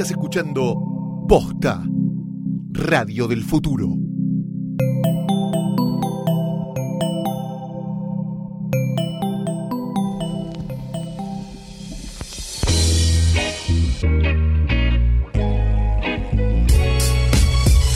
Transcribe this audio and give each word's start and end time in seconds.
Estás 0.00 0.12
escuchando 0.12 1.26
Posta, 1.28 1.84
Radio 2.70 3.28
del 3.28 3.44
Futuro. 3.44 3.98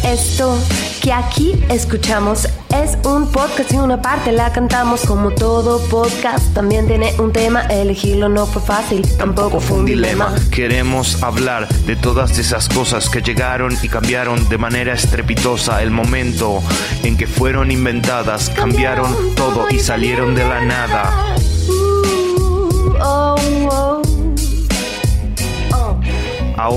Esto 0.03 0.59
que 1.01 1.11
aquí 1.11 1.53
escuchamos 1.71 2.47
es 2.83 2.99
un 3.05 3.31
podcast 3.31 3.73
y 3.73 3.77
una 3.77 4.01
parte 4.01 4.33
la 4.33 4.53
cantamos 4.53 5.05
como 5.07 5.31
todo 5.31 5.81
podcast. 5.89 6.53
También 6.55 6.87
tiene 6.87 7.13
un 7.19 7.33
tema, 7.33 7.63
elegirlo 7.63 8.29
no 8.29 8.47
fue 8.47 8.63
fácil, 8.63 9.07
tampoco 9.17 9.61
fue 9.61 9.79
un 9.79 9.87
dilema. 9.87 10.35
Queremos 10.51 11.23
hablar 11.23 11.69
de 11.69 11.97
todas 11.97 12.39
esas 12.39 12.69
cosas 12.69 13.09
que 13.09 13.23
llegaron 13.23 13.77
y 13.83 13.89
cambiaron 13.89 14.49
de 14.49 14.59
manera 14.59 14.95
estrepitosa 14.95 15.83
el 15.83 15.91
momento 15.91 16.63
en 17.03 17.17
que 17.17 17.27
fueron 17.27 17.71
inventadas, 17.71 18.51
cambiaron 18.51 19.35
todo 19.35 19.67
y 19.71 19.79
salieron 19.79 20.35
de 20.35 20.49
la 20.49 20.65
nada. 20.65 21.37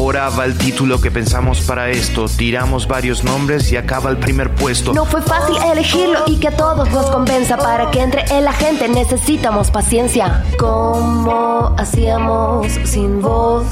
Ahora 0.07 0.29
va 0.29 0.45
el 0.45 0.57
título 0.57 1.02
que 1.02 1.11
pensamos 1.11 1.59
para 1.59 1.89
esto. 1.89 2.27
Tiramos 2.29 2.88
varios 2.88 3.25
nombres 3.25 3.70
y 3.73 3.75
acaba 3.75 4.09
el 4.09 4.15
primer 4.15 4.55
puesto. 4.55 4.93
No 4.93 5.03
fue 5.03 5.21
fácil 5.21 5.57
elegirlo 5.70 6.20
y 6.27 6.38
que 6.38 6.48
a 6.48 6.55
todos 6.55 6.89
nos 6.91 7.07
convenza. 7.07 7.57
Para 7.57 7.91
que 7.91 7.99
entre 7.99 8.23
en 8.29 8.45
la 8.45 8.53
gente 8.53 8.88
necesitamos 8.88 9.70
paciencia. 9.70 10.45
¿Cómo 10.57 11.75
hacíamos 11.77 12.67
sin 12.85 13.21
voz? 13.21 13.65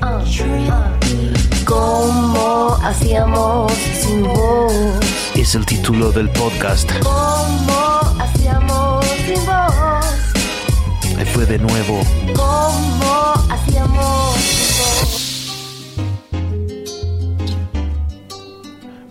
Ah, 0.00 0.22
ah. 0.70 0.92
¿Cómo 1.64 2.78
hacíamos 2.84 3.72
sin 3.72 4.22
voz? 4.22 4.72
Es 5.34 5.56
el 5.56 5.66
título 5.66 6.12
del 6.12 6.30
podcast. 6.30 6.88
¿Cómo 7.02 8.00
hacíamos 8.20 9.04
sin 9.26 9.44
voz? 9.44 11.18
Ahí 11.18 11.26
fue 11.26 11.44
de 11.44 11.58
nuevo. 11.58 11.98
¿Cómo 12.36 13.34
hacíamos 13.50 14.61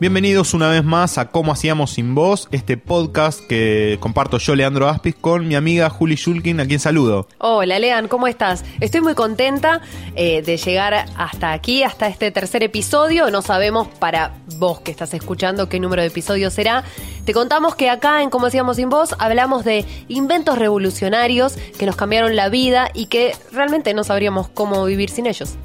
Bienvenidos 0.02 0.56
una 0.56 0.68
vez 0.68 0.84
más 0.84 1.20
a 1.20 1.30
Cómo 1.30 1.52
Hacíamos 1.52 1.92
Sin 1.92 2.16
Voz, 2.16 2.48
este 2.50 2.76
podcast 2.76 3.40
que 3.46 3.98
comparto 4.00 4.40
yo, 4.40 4.56
Leandro 4.56 4.90
Aspis, 4.90 5.14
con 5.14 5.48
mi 5.48 5.54
amiga 5.54 5.92
Juli 5.92 6.16
Shulkin, 6.16 6.60
a 6.60 6.66
quien 6.66 6.80
saludo. 6.80 7.28
Hola, 7.38 7.78
Lean, 7.78 8.08
¿cómo 8.08 8.26
estás? 8.26 8.66
Estoy 8.80 9.02
muy 9.02 9.14
contenta 9.14 9.82
eh, 10.16 10.42
de 10.42 10.58
llegar 10.58 11.06
hasta 11.16 11.52
aquí, 11.52 11.84
hasta 11.84 12.08
este 12.08 12.32
tercer 12.32 12.64
episodio. 12.64 13.30
No 13.30 13.44
sabemos 13.44 13.90
para 14.00 14.34
vos 14.58 14.80
que 14.82 14.90
estás 14.90 15.14
escuchando 15.14 15.70
qué 15.70 15.80
número 15.80 16.02
de 16.02 16.08
episodio 16.08 16.50
será. 16.50 16.84
Te 17.24 17.34
contamos 17.34 17.76
que 17.76 17.92
acá 17.92 18.24
en 18.24 18.32
Cómo 18.32 18.48
Hacíamos 18.48 18.78
Sin 18.78 18.90
Voz 18.90 19.14
hablamos 19.20 19.64
de 19.64 19.86
inventos 20.08 20.58
revolucionarios 20.58 21.58
que 21.78 21.86
nos 21.86 21.96
cambiaron 21.96 22.36
la 22.36 22.50
vida 22.50 22.90
y 22.96 23.06
que 23.06 23.36
realmente 23.52 23.94
no 23.94 24.04
sabríamos 24.04 24.50
cómo 24.50 24.84
vivir 24.86 25.12
sin 25.12 25.28
ellos. 25.28 25.58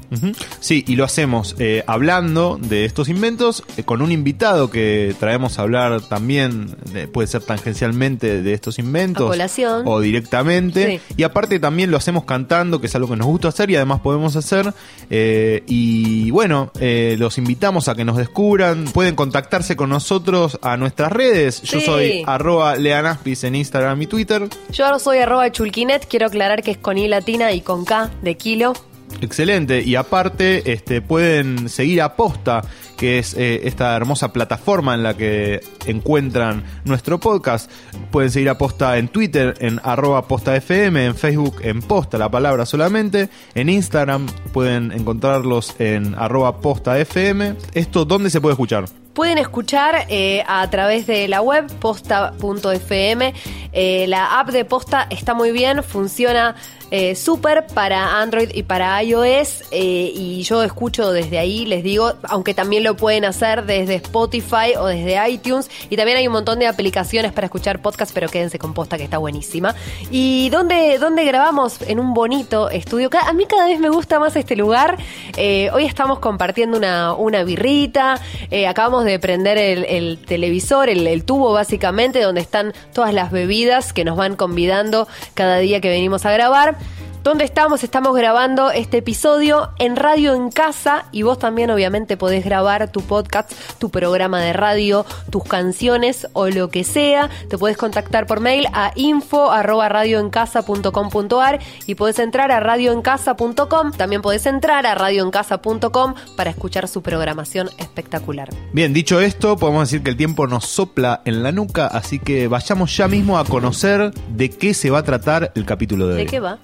Sí, 0.59 0.85
y 0.87 0.95
lo 0.95 1.05
hacemos 1.05 1.55
eh, 1.57 1.83
hablando 1.87 2.59
de 2.61 2.85
estos 2.85 3.09
inventos 3.09 3.63
eh, 3.75 3.83
con 3.83 4.03
un 4.03 4.11
invitado 4.11 4.26
que 4.69 5.15
traemos 5.19 5.59
a 5.59 5.63
hablar 5.63 6.01
también, 6.01 6.75
de- 6.91 7.07
puede 7.07 7.27
ser 7.27 7.41
tangencialmente, 7.43 8.41
de 8.41 8.53
estos 8.53 8.79
inventos. 8.79 9.29
A. 9.29 9.83
O 9.85 9.99
directamente. 9.99 11.01
Sí. 11.07 11.13
Y 11.17 11.23
aparte 11.23 11.59
también 11.59 11.91
lo 11.91 11.97
hacemos 11.97 12.25
cantando, 12.25 12.79
que 12.81 12.87
es 12.87 12.95
algo 12.95 13.09
que 13.09 13.15
nos 13.15 13.27
gusta 13.27 13.47
hacer 13.49 13.69
y 13.69 13.75
además 13.75 13.99
podemos 14.01 14.35
hacer. 14.35 14.73
Eh, 15.09 15.63
y 15.67 16.31
bueno, 16.31 16.71
eh, 16.79 17.15
los 17.19 17.37
invitamos 17.37 17.87
a 17.87 17.95
que 17.95 18.03
nos 18.05 18.17
descubran. 18.17 18.85
Pueden 18.85 19.15
contactarse 19.15 19.75
con 19.75 19.89
nosotros 19.89 20.59
a 20.61 20.77
nuestras 20.77 21.11
redes. 21.11 21.61
Yo 21.61 21.79
Sí. 21.79 21.85
soy 21.85 22.23
arroba 22.25 22.75
leanaspis 22.75 23.43
en 23.43 23.55
Instagram 23.55 24.01
y 24.01 24.07
Twitter. 24.07 24.47
Yo 24.71 24.85
ahora 24.85 24.99
soy 24.99 25.19
arroba 25.19 25.51
chulquinet, 25.51 26.07
quiero 26.07 26.27
aclarar 26.27 26.63
que 26.63 26.71
es 26.71 26.77
con 26.77 26.97
I 26.97 27.07
latina 27.07 27.51
y 27.53 27.61
con 27.61 27.85
K 27.85 28.09
de 28.21 28.35
kilo. 28.35 28.73
Excelente, 29.21 29.81
y 29.81 29.95
aparte 29.95 30.71
este, 30.71 31.01
pueden 31.01 31.69
seguir 31.69 32.01
a 32.01 32.15
Posta, 32.15 32.61
que 32.97 33.19
es 33.19 33.33
eh, 33.33 33.61
esta 33.63 33.95
hermosa 33.95 34.31
plataforma 34.31 34.93
en 34.93 35.03
la 35.03 35.15
que 35.15 35.61
encuentran 35.85 36.63
nuestro 36.85 37.19
podcast. 37.19 37.71
Pueden 38.11 38.31
seguir 38.31 38.49
a 38.49 38.57
Posta 38.57 38.97
en 38.97 39.07
Twitter, 39.07 39.55
en 39.59 39.79
arroba 39.83 40.27
postafm, 40.27 40.97
en 40.97 41.15
Facebook 41.15 41.55
en 41.63 41.81
Posta, 41.81 42.17
la 42.17 42.29
palabra 42.29 42.65
solamente. 42.65 43.29
En 43.55 43.69
Instagram 43.69 44.27
pueden 44.53 44.91
encontrarlos 44.91 45.75
en 45.79 46.13
arroba 46.15 46.59
postafm. 46.59 47.55
¿Esto 47.73 48.05
dónde 48.05 48.29
se 48.29 48.39
puede 48.39 48.53
escuchar? 48.53 48.85
Pueden 49.17 49.39
escuchar 49.39 50.05
eh, 50.09 50.43
a 50.47 50.69
través 50.69 51.07
de 51.07 51.27
la 51.27 51.41
web 51.41 51.65
posta.fm. 51.79 53.33
Eh, 53.73 54.05
la 54.07 54.39
app 54.39 54.49
de 54.49 54.65
Posta 54.65 55.07
está 55.09 55.33
muy 55.33 55.51
bien, 55.51 55.83
funciona 55.83 56.55
eh, 56.89 57.15
súper 57.15 57.67
para 57.67 58.21
Android 58.21 58.49
y 58.53 58.63
para 58.63 59.03
iOS. 59.03 59.63
eh, 59.71 60.11
y 60.15 60.43
yo 60.43 60.63
escucho 60.63 61.11
desde 61.11 61.37
ahí, 61.37 61.65
les 61.65 61.83
digo, 61.83 62.13
aunque 62.23 62.53
también 62.53 62.83
lo 62.83 62.95
pueden 62.95 63.25
hacer 63.25 63.65
desde 63.65 63.95
Spotify 63.95 64.75
o 64.79 64.85
desde 64.85 65.29
iTunes. 65.29 65.69
Y 65.89 65.97
también 65.97 66.17
hay 66.17 66.27
un 66.27 66.33
montón 66.33 66.59
de 66.59 66.67
aplicaciones 66.67 67.33
para 67.33 67.45
escuchar 67.45 67.81
podcast, 67.81 68.11
pero 68.13 68.29
quédense 68.29 68.57
con 68.57 68.73
Posta 68.73 68.97
que 68.97 69.03
está 69.03 69.17
buenísima. 69.17 69.75
¿Y 70.11 70.49
dónde, 70.49 70.97
dónde 70.97 71.25
grabamos? 71.25 71.81
En 71.87 71.99
un 71.99 72.13
bonito 72.13 72.69
estudio. 72.69 73.09
A 73.27 73.33
mí 73.33 73.45
cada 73.45 73.67
vez 73.67 73.79
me 73.79 73.89
gusta 73.89 74.19
más 74.19 74.35
este 74.35 74.55
lugar. 74.55 74.97
Eh, 75.35 75.69
hoy 75.73 75.85
estamos 75.85 76.19
compartiendo 76.19 76.77
una, 76.77 77.13
una 77.13 77.43
birrita. 77.43 78.21
Acabamos 78.67 79.03
de 79.03 79.19
prender 79.19 79.57
el, 79.57 79.83
el 79.85 80.19
televisor, 80.25 80.89
el, 80.89 81.05
el 81.05 81.25
tubo 81.25 81.51
básicamente, 81.51 82.21
donde 82.21 82.41
están 82.41 82.73
todas 82.93 83.13
las 83.13 83.31
bebidas 83.31 83.56
que 83.93 84.03
nos 84.03 84.17
van 84.17 84.35
convidando 84.35 85.07
cada 85.33 85.57
día 85.57 85.81
que 85.81 85.89
venimos 85.89 86.25
a 86.25 86.31
grabar. 86.31 86.77
¿Dónde 87.27 87.43
estamos? 87.43 87.83
Estamos 87.83 88.15
grabando 88.15 88.71
este 88.71 88.99
episodio 88.99 89.71
en 89.79 89.97
Radio 89.97 90.33
en 90.33 90.49
Casa 90.49 91.07
y 91.11 91.23
vos 91.23 91.37
también 91.37 91.69
obviamente 91.69 92.15
podés 92.15 92.45
grabar 92.45 92.89
tu 92.89 93.01
podcast, 93.01 93.51
tu 93.79 93.89
programa 93.89 94.39
de 94.39 94.53
radio, 94.53 95.05
tus 95.29 95.43
canciones 95.43 96.29
o 96.31 96.47
lo 96.47 96.69
que 96.69 96.85
sea. 96.85 97.29
Te 97.49 97.57
podés 97.57 97.75
contactar 97.75 98.27
por 98.27 98.39
mail 98.39 98.67
a 98.71 98.93
info 98.95 99.51
arroba 99.51 99.89
radioencasa.com.ar 99.89 101.59
y 101.85 101.95
podés 101.95 102.19
entrar 102.19 102.49
a 102.49 102.61
radioencasa.com. 102.61 103.91
También 103.91 104.21
podés 104.21 104.45
entrar 104.45 104.85
a 104.85 104.95
radioencasa.com 104.95 106.13
para 106.37 106.51
escuchar 106.51 106.87
su 106.87 107.01
programación 107.01 107.69
espectacular. 107.77 108.47
Bien, 108.71 108.93
dicho 108.93 109.19
esto, 109.19 109.57
podemos 109.57 109.89
decir 109.89 110.01
que 110.01 110.11
el 110.11 110.15
tiempo 110.15 110.47
nos 110.47 110.65
sopla 110.65 111.23
en 111.25 111.43
la 111.43 111.51
nuca, 111.51 111.87
así 111.87 112.19
que 112.19 112.47
vayamos 112.47 112.95
ya 112.95 113.09
mismo 113.09 113.37
a 113.37 113.43
conocer 113.43 114.13
de 114.29 114.49
qué 114.49 114.73
se 114.73 114.89
va 114.89 114.99
a 114.99 115.03
tratar 115.03 115.51
el 115.55 115.65
capítulo 115.65 116.07
de 116.07 116.13
hoy. 116.13 116.19
¿De 116.19 116.25
qué 116.25 116.39
va? 116.39 116.57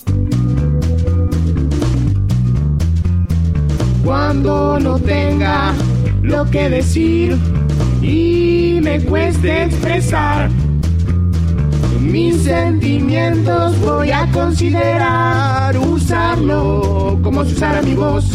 Cuando 4.03 4.79
no 4.79 4.99
tenga 4.99 5.73
lo 6.21 6.45
que 6.49 6.69
decir 6.69 7.37
y 8.01 8.79
me 8.83 8.99
cueste 9.01 9.63
expresar. 9.63 10.49
Mis 11.99 12.43
sentimientos 12.43 13.79
voy 13.79 14.11
a 14.11 14.29
considerar 14.31 15.77
usarlo 15.77 17.17
como 17.23 17.45
si 17.45 17.53
usara 17.53 17.81
mi 17.81 17.95
voz. 17.95 18.25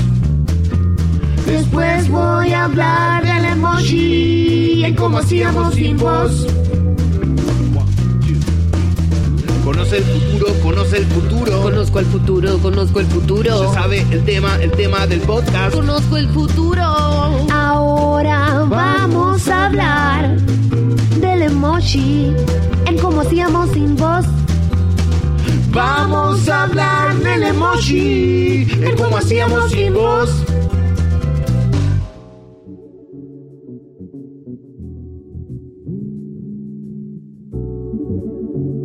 Después 1.46 2.08
voy 2.08 2.52
a 2.52 2.64
hablar 2.64 3.24
del 3.24 3.52
emoji 3.52 4.84
y 4.86 4.94
cómo 4.94 5.18
hacíamos 5.18 5.74
sin 5.74 5.96
voz 5.96 6.46
Conoce 9.68 9.98
el 9.98 10.04
futuro, 10.04 10.54
conoce 10.62 10.96
el 10.96 11.04
futuro. 11.04 11.60
Conozco 11.60 11.98
el 11.98 12.06
futuro, 12.06 12.58
conozco 12.58 13.00
el 13.00 13.06
futuro. 13.06 13.68
Se 13.68 13.74
sabe 13.74 14.06
el 14.10 14.24
tema, 14.24 14.56
el 14.62 14.70
tema 14.70 15.06
del 15.06 15.20
podcast. 15.20 15.74
Conozco 15.74 16.16
el 16.16 16.26
futuro. 16.30 16.82
Ahora 17.52 18.64
vamos 18.66 19.46
a 19.46 19.66
hablar 19.66 20.38
del 21.20 21.42
emoji 21.42 22.32
en 22.86 22.98
cómo 22.98 23.20
hacíamos 23.20 23.70
sin 23.72 23.94
voz. 23.94 24.24
Vamos 25.70 26.48
a 26.48 26.62
hablar 26.62 27.16
del 27.16 27.42
emoji, 27.42 28.66
en 28.72 28.96
cómo 28.96 29.18
hacíamos 29.18 29.70
sin 29.70 29.92
voz. 29.92 30.30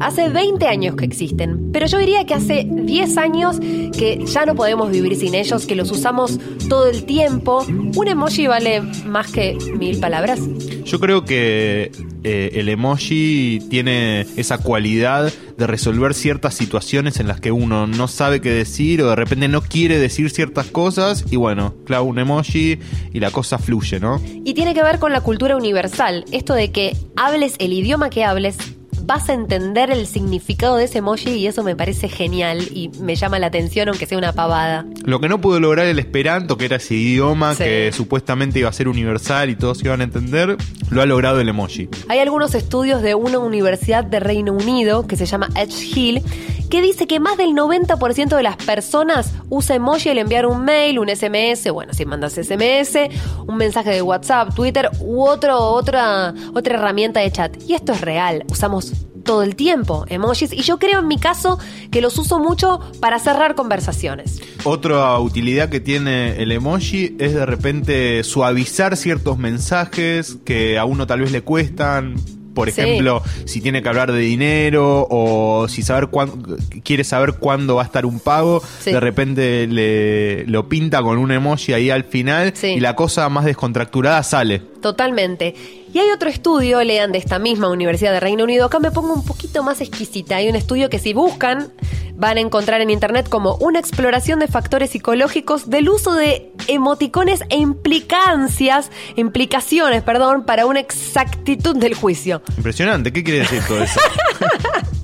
Hace 0.04 0.28
20 0.28 0.68
años 0.68 0.98
que 0.98 1.06
existen, 1.06 1.72
pero 1.72 1.86
yo 1.86 1.98
diría 1.98 2.26
que 2.26 2.34
hace 2.34 2.68
10 2.70 3.18
años 3.18 3.58
que 3.98 4.22
ya 4.26 4.46
no 4.46 4.54
podemos 4.54 4.92
vivir 4.92 5.16
sin 5.16 5.34
ellos, 5.34 5.66
que 5.66 5.76
los 5.78 5.90
usamos 5.92 6.40
todo 6.68 6.88
el 6.88 7.06
tiempo. 7.06 7.66
Un 7.96 8.08
emoji 8.10 8.48
vale 8.48 8.82
más 8.82 9.32
que 9.32 9.58
mil 9.80 10.02
palabras. 10.02 10.42
Yo 10.84 11.00
creo 11.00 11.24
que 11.24 11.90
eh, 12.26 12.50
el 12.56 12.68
emoji 12.68 13.62
tiene 13.70 14.28
esa 14.36 14.58
cualidad 14.58 15.32
de 15.58 15.68
resolver 15.68 16.14
ciertas 16.14 16.54
situaciones 16.54 17.22
en 17.22 17.30
las 17.30 17.40
que 17.40 17.54
uno 17.54 17.88
no 17.88 18.10
sabe 18.10 18.42
qué 18.42 18.50
decir 18.50 19.02
o 19.04 19.10
de 19.10 19.16
repente 19.16 19.48
no 19.48 19.62
quiere 19.62 20.00
decir 20.00 20.32
ciertas 20.32 20.68
cosas 20.68 21.24
y 21.32 21.38
bueno, 21.38 21.76
clavo 21.86 22.08
un 22.08 22.20
emoji 22.20 22.78
y 23.14 23.20
la 23.22 23.32
cosa 23.32 23.58
fluye, 23.58 24.02
¿no? 24.02 24.22
Y 24.44 24.54
tiene 24.54 24.74
que 24.74 24.84
ver 24.84 25.00
con 25.00 25.14
la 25.14 25.22
cultura 25.22 25.56
universal, 25.56 26.26
esto 26.34 26.56
de 26.56 26.72
que 26.72 26.98
hables 27.16 27.56
el 27.60 27.72
idioma 27.72 28.10
que 28.10 28.26
hables, 28.26 28.58
vas 29.06 29.30
a 29.30 29.34
entender 29.34 29.92
el 29.92 30.08
significado 30.08 30.78
de 30.78 30.86
ese 30.86 31.00
emoji 31.00 31.32
y 31.32 31.48
eso 31.48 31.62
me 31.64 31.76
parece 31.76 32.08
genial 32.10 32.60
y 32.72 32.90
me 33.00 33.16
llama 33.16 33.38
la 33.40 33.48
atención 33.48 33.90
aunque 33.90 34.06
sea 34.06 34.18
una 34.18 34.34
pavada. 34.34 34.86
Lo 35.04 35.20
que 35.20 35.28
no 35.30 35.42
pudo 35.42 35.60
lograr 35.60 35.86
el 35.88 36.00
esperanto, 36.00 36.58
que 36.58 36.66
era 36.66 36.78
ese 36.78 36.96
idioma 36.96 37.54
Sí. 37.56 37.64
que 37.64 37.92
supuestamente 37.94 38.60
iba 38.60 38.70
a 38.70 38.74
ser 38.74 38.88
universal 38.88 39.50
y 39.50 39.56
todos 39.56 39.84
iban 39.84 40.02
a 40.02 40.06
entender, 40.06 40.56
lo 40.90 41.02
ha 41.02 41.06
logrado 41.06 41.40
el 41.42 41.50
emoji. 41.50 41.90
Hay 42.08 42.20
algunos 42.20 42.56
estudios 42.56 43.02
de 43.02 43.16
una 43.16 43.40
universidad 43.40 44.04
de 44.06 44.20
Reino 44.20 44.54
Unido 44.54 45.06
que 45.08 45.16
se 45.18 45.26
llama 45.26 45.50
Edge 45.56 45.84
Hill 45.96 46.22
que 46.70 46.82
dice 46.82 47.06
que 47.06 47.20
más 47.20 47.38
del 47.38 47.52
90% 47.52 48.36
de 48.36 48.42
las 48.42 48.56
personas 48.56 49.32
usa 49.50 49.76
emoji 49.76 50.10
al 50.10 50.18
enviar 50.18 50.48
un 50.48 50.64
mail, 50.66 50.98
un 50.98 51.08
SMS, 51.10 51.70
bueno, 51.72 51.94
si 51.94 52.04
mandas 52.06 52.34
SMS, 52.34 53.10
un 53.46 53.58
mensaje 53.58 53.92
de 53.92 54.02
WhatsApp, 54.02 54.56
Twitter 54.56 54.90
u 55.00 55.22
otro, 55.24 55.60
otra, 55.60 56.34
otra 56.56 56.76
herramienta 56.76 57.20
de 57.20 57.32
chat. 57.32 57.56
Y 57.68 57.74
esto 57.76 57.92
es 57.94 58.02
real, 58.02 58.44
usamos 58.50 58.93
todo 59.24 59.44
el 59.44 59.56
tiempo 59.56 60.06
emojis 60.10 60.52
y 60.54 60.62
yo 60.64 60.80
creo 60.80 61.00
en 61.00 61.08
mi 61.08 61.18
caso 61.18 61.58
que 61.92 62.02
los 62.02 62.18
uso 62.18 62.40
mucho 62.40 62.80
para 63.00 63.20
cerrar 63.20 63.56
conversaciones. 63.56 64.42
Otra 64.66 65.18
utilidad 65.20 65.70
que 65.70 65.80
tiene 65.80 66.42
el 66.42 66.52
emoji 66.52 67.16
es 67.20 67.34
de 67.34 67.46
repente 67.46 68.24
suavizar 68.24 68.98
ciertos 68.98 69.38
mensajes 69.38 70.38
que 70.46 70.78
a 70.78 70.86
uno 70.86 71.08
tal 71.08 71.22
vez 71.22 71.32
le 71.32 71.42
cuestan. 71.42 72.16
Por 72.54 72.70
Sí. 72.70 72.82
ejemplo, 72.82 73.24
si 73.46 73.62
tiene 73.62 73.82
que 73.82 73.90
hablar 73.90 74.12
de 74.12 74.20
dinero 74.20 75.08
o 75.10 75.68
si 75.68 75.82
saber 75.82 76.10
cuán- 76.10 76.44
quiere 76.84 77.04
saber 77.04 77.34
cuándo 77.40 77.76
va 77.78 77.82
a 77.82 77.86
estar 77.86 78.06
un 78.06 78.20
pago, 78.20 78.62
Sí. 78.82 78.92
de 78.92 79.00
repente 79.00 79.66
le, 79.66 80.46
lo 80.46 80.70
pinta 80.70 81.02
con 81.02 81.18
un 81.18 81.32
emoji 81.32 81.74
ahí 81.74 81.90
al 81.90 82.04
final 82.04 82.54
Sí. 82.56 82.68
y 82.68 82.80
la 82.80 82.96
cosa 82.96 83.28
más 83.30 83.46
descontracturada 83.46 84.22
sale. 84.22 84.60
Totalmente. 84.84 85.56
Y 85.94 86.00
hay 86.00 86.10
otro 86.10 86.28
estudio, 86.28 86.84
lean 86.84 87.12
de 87.12 87.20
esta 87.20 87.38
misma 87.38 87.70
Universidad 87.70 88.12
de 88.12 88.20
Reino 88.20 88.44
Unido, 88.44 88.66
acá 88.66 88.80
me 88.80 88.90
pongo 88.90 89.14
un 89.14 89.24
poquito 89.24 89.62
más 89.62 89.80
exquisita. 89.80 90.38
Hay 90.38 90.50
un 90.50 90.56
estudio 90.56 90.90
que 90.90 90.98
si 90.98 91.14
buscan 91.14 91.72
van 92.16 92.38
a 92.38 92.40
encontrar 92.42 92.82
en 92.82 92.90
internet 92.90 93.30
como 93.30 93.56
una 93.56 93.80
exploración 93.80 94.40
de 94.40 94.48
factores 94.48 94.90
psicológicos 94.92 95.70
del 95.70 95.90
uso 95.90 96.14
de 96.14 96.52
emoticones 96.68 97.44
e 97.50 97.58
implicancias, 97.58 98.90
implicaciones, 99.16 100.02
perdón, 100.04 100.46
para 100.46 100.66
una 100.66 100.80
exactitud 100.80 101.76
del 101.76 101.94
juicio. 101.94 102.42
Impresionante, 102.58 103.14
¿qué 103.14 103.24
quiere 103.24 103.40
decir 103.42 103.62
todo 103.68 103.84
eso? 103.84 104.00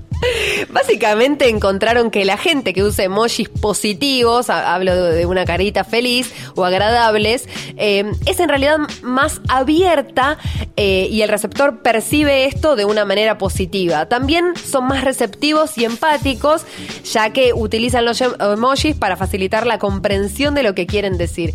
Básicamente 0.70 1.50
encontraron 1.50 2.12
que 2.12 2.26
la 2.26 2.38
gente 2.38 2.74
que 2.74 2.84
usa 2.84 3.06
emojis 3.06 3.50
positivos, 3.50 4.50
ha- 4.50 4.74
hablo 4.74 4.96
de 4.96 5.10
de 5.20 5.26
una 5.26 5.44
carita 5.46 5.84
feliz 5.84 6.32
o 6.56 6.64
agradables, 6.66 7.48
eh, 7.78 8.06
es 8.26 8.40
en 8.40 8.48
realidad 8.50 8.78
más 9.02 9.42
abierta 9.50 10.38
eh, 10.78 11.08
y 11.12 11.22
el 11.24 11.30
receptor 11.30 11.82
percibe 11.82 12.46
esto 12.46 12.76
de 12.76 12.86
una 12.86 13.04
manera 13.06 13.38
positiva. 13.38 14.08
También 14.08 14.54
son 14.56 14.86
más 14.88 15.04
receptivos 15.04 15.78
y 15.78 15.86
empáticos, 15.86 16.64
ya 17.12 17.32
que 17.32 17.54
utilizan 17.54 18.06
los 18.06 18.22
em- 18.22 18.32
emojis 18.40 18.96
para 18.96 19.18
facilitar 19.18 19.66
la 19.68 19.78
comprensión 19.80 20.54
de 20.56 20.64
lo 20.64 20.74
que 20.74 20.86
quieren 20.88 21.18
decir. 21.18 21.54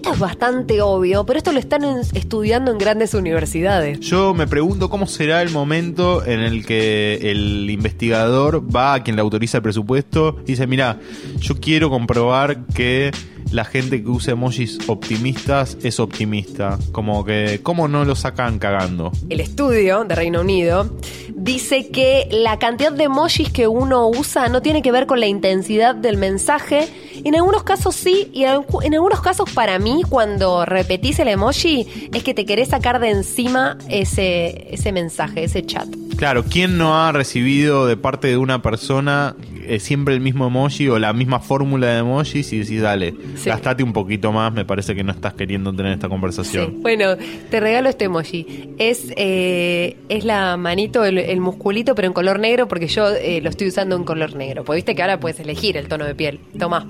Esto 0.00 0.14
es 0.14 0.18
bastante 0.18 0.80
obvio, 0.80 1.26
pero 1.26 1.36
esto 1.36 1.52
lo 1.52 1.58
están 1.58 1.84
estudiando 2.14 2.72
en 2.72 2.78
grandes 2.78 3.12
universidades. 3.12 4.00
Yo 4.00 4.32
me 4.32 4.46
pregunto 4.46 4.88
cómo 4.88 5.06
será 5.06 5.42
el 5.42 5.50
momento 5.50 6.24
en 6.24 6.40
el 6.40 6.64
que 6.64 7.18
el 7.30 7.68
investigador 7.68 8.64
va 8.74 8.94
a 8.94 9.02
quien 9.02 9.16
le 9.16 9.20
autoriza 9.20 9.58
el 9.58 9.62
presupuesto 9.62 10.38
y 10.44 10.52
dice, 10.52 10.66
mira, 10.66 10.98
yo 11.38 11.60
quiero 11.60 11.90
comprobar 11.90 12.64
que 12.68 13.10
la 13.50 13.64
gente 13.64 14.02
que 14.02 14.08
usa 14.08 14.32
emojis 14.32 14.78
optimistas 14.86 15.76
es 15.82 15.98
optimista. 16.00 16.78
Como 16.92 17.24
que, 17.24 17.60
¿cómo 17.62 17.88
no 17.88 18.04
lo 18.04 18.14
sacan 18.14 18.58
cagando? 18.58 19.10
El 19.28 19.40
estudio 19.40 20.04
de 20.04 20.14
Reino 20.14 20.40
Unido 20.40 20.90
dice 21.34 21.88
que 21.88 22.28
la 22.30 22.58
cantidad 22.58 22.92
de 22.92 23.04
emojis 23.04 23.50
que 23.50 23.66
uno 23.66 24.08
usa 24.08 24.48
no 24.48 24.62
tiene 24.62 24.82
que 24.82 24.92
ver 24.92 25.06
con 25.06 25.20
la 25.20 25.26
intensidad 25.26 25.94
del 25.94 26.16
mensaje. 26.16 26.88
En 27.24 27.34
algunos 27.34 27.62
casos 27.64 27.94
sí, 27.96 28.30
y 28.32 28.44
en 28.44 28.50
algu- 28.56 28.84
en 28.84 28.94
algunos 28.94 29.20
casos 29.20 29.50
para 29.50 29.78
mí, 29.78 30.02
cuando 30.08 30.64
repetís 30.64 31.18
el 31.18 31.28
emoji, 31.28 32.10
es 32.14 32.22
que 32.22 32.34
te 32.34 32.44
querés 32.46 32.68
sacar 32.68 33.00
de 33.00 33.10
encima 33.10 33.76
ese, 33.88 34.68
ese 34.74 34.92
mensaje, 34.92 35.44
ese 35.44 35.64
chat. 35.64 35.88
Claro, 36.16 36.44
¿quién 36.44 36.76
no 36.78 37.02
ha 37.02 37.12
recibido 37.12 37.86
de 37.86 37.96
parte 37.96 38.28
de 38.28 38.36
una 38.36 38.62
persona 38.62 39.34
eh, 39.74 39.78
siempre 39.80 40.14
el 40.14 40.20
mismo 40.20 40.46
emoji 40.46 40.88
o 40.88 40.98
la 40.98 41.12
misma 41.12 41.40
fórmula 41.40 41.86
de 41.88 41.98
emojis 42.00 42.52
y 42.52 42.58
decís, 42.60 42.80
dale, 42.82 43.14
Sí. 43.36 43.48
gastate 43.48 43.82
un 43.82 43.92
poquito 43.92 44.32
más, 44.32 44.52
me 44.52 44.64
parece 44.64 44.94
que 44.94 45.04
no 45.04 45.12
estás 45.12 45.34
queriendo 45.34 45.72
tener 45.72 45.92
esta 45.92 46.08
conversación. 46.08 46.66
Sí. 46.66 46.76
Bueno, 46.80 47.16
te 47.50 47.60
regalo 47.60 47.88
este 47.88 48.06
emoji. 48.06 48.74
Es, 48.78 49.12
eh, 49.16 49.96
es 50.08 50.24
la 50.24 50.56
manito, 50.56 51.04
el, 51.04 51.18
el 51.18 51.40
musculito, 51.40 51.94
pero 51.94 52.06
en 52.08 52.12
color 52.14 52.38
negro, 52.40 52.66
porque 52.68 52.86
yo 52.88 53.08
eh, 53.14 53.40
lo 53.40 53.50
estoy 53.50 53.68
usando 53.68 53.96
en 53.96 54.04
color 54.04 54.34
negro. 54.34 54.64
Pues 54.64 54.76
viste 54.78 54.94
que 54.94 55.02
ahora 55.02 55.20
puedes 55.20 55.38
elegir 55.40 55.76
el 55.76 55.88
tono 55.88 56.04
de 56.04 56.14
piel. 56.14 56.40
Toma. 56.58 56.86